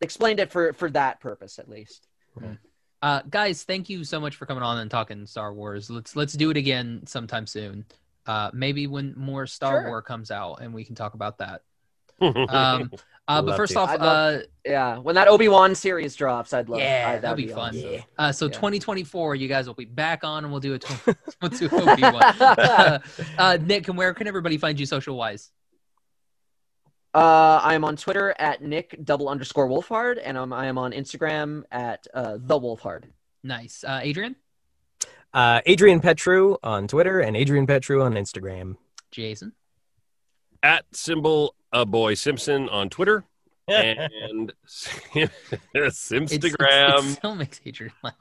[0.00, 2.08] explained it for for that purpose at least.
[3.00, 5.88] Uh, guys, thank you so much for coming on and talking Star Wars.
[5.88, 7.84] Let's let's do it again sometime soon.
[8.26, 9.88] Uh, maybe when more Star Sure.
[9.88, 11.62] War comes out and we can talk about that.
[12.20, 12.90] um,
[13.28, 13.78] uh, but first to.
[13.78, 16.80] off, I'd uh, love- Yeah, when that Obi Wan series drops, I'd love.
[16.80, 17.76] Yeah, I, that'd be be fun.
[17.76, 17.90] awesome.
[17.92, 18.00] Yeah.
[18.18, 18.52] uh, so Yeah.
[18.52, 21.06] 2024, you guys will be back on and we'll do a tw-
[21.40, 22.22] we'll do Obi Wan.
[22.22, 22.98] uh,
[23.38, 25.50] uh, Nick, and where can everybody find you social wise?
[27.14, 30.92] Uh, I am on Twitter at Nick double underscore Wolfhard, and um, I am on
[30.92, 33.04] Instagram at uh, the Wolfhard.
[33.42, 34.36] Nice, uh, Adrian,
[35.32, 38.76] Uh, Adrian Petriw on Twitter and Adrian Petriw on Instagram.
[39.10, 39.52] Jason,
[40.62, 43.24] at symbol a boy Simpson on Twitter
[43.68, 44.52] and
[45.14, 48.14] It's- Simstagram, It, it still makes Adrian laugh.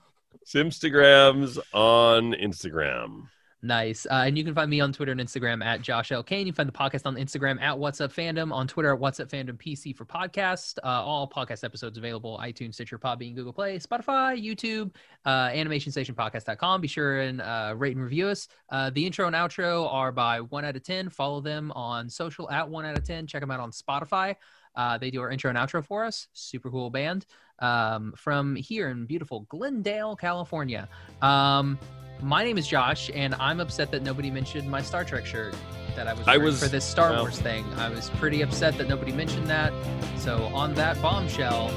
[0.45, 3.27] Simstagrams on Instagram.
[3.63, 4.05] Nice.
[4.05, 6.21] Uh, and you can find me on Twitter and Instagram at Josh L.
[6.21, 6.45] Kane.
[6.45, 9.19] You can find the podcast on Instagram at What's Up Fandom, on Twitter at What's
[9.19, 10.77] Up Fandom PC for podcast.
[10.83, 14.91] Uh, all podcast episodes available iTunes, Stitcher, Podbean, Google Play, Spotify, YouTube,
[15.25, 16.81] uh, animationstationpodcast.com.
[16.81, 18.47] Be sure and uh, rate and review us.
[18.69, 21.09] Uh, the intro and outro are by 1 out of 10.
[21.09, 23.25] Follow them on social at 1 out of 10.
[23.25, 24.35] Check them out on Spotify.
[24.75, 26.27] Uh, they do our intro and outro for us.
[26.33, 27.25] Super cool band
[27.57, 30.87] um, from here in beautiful Glendale, California.
[31.23, 31.79] Um,
[32.21, 35.55] my name is Josh, and I'm upset that nobody mentioned my Star Trek shirt
[35.95, 37.21] that I was I was- for this Star well.
[37.23, 37.65] Wars thing.
[37.77, 39.73] I was pretty upset that nobody mentioned that.
[40.17, 41.69] So on that bombshell,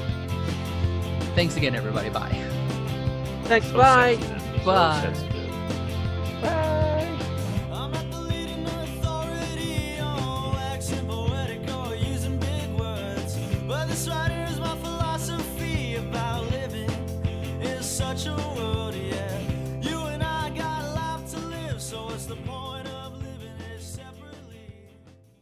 [1.35, 2.09] thanks again, everybody.
[2.09, 2.29] Bye.
[3.45, 3.67] Thanks.
[3.67, 4.15] So Bye.
[4.15, 5.01] sensitive, so Bye.
[5.01, 6.41] sensitive.
[6.41, 7.17] Bye.
[7.71, 8.01] I'm not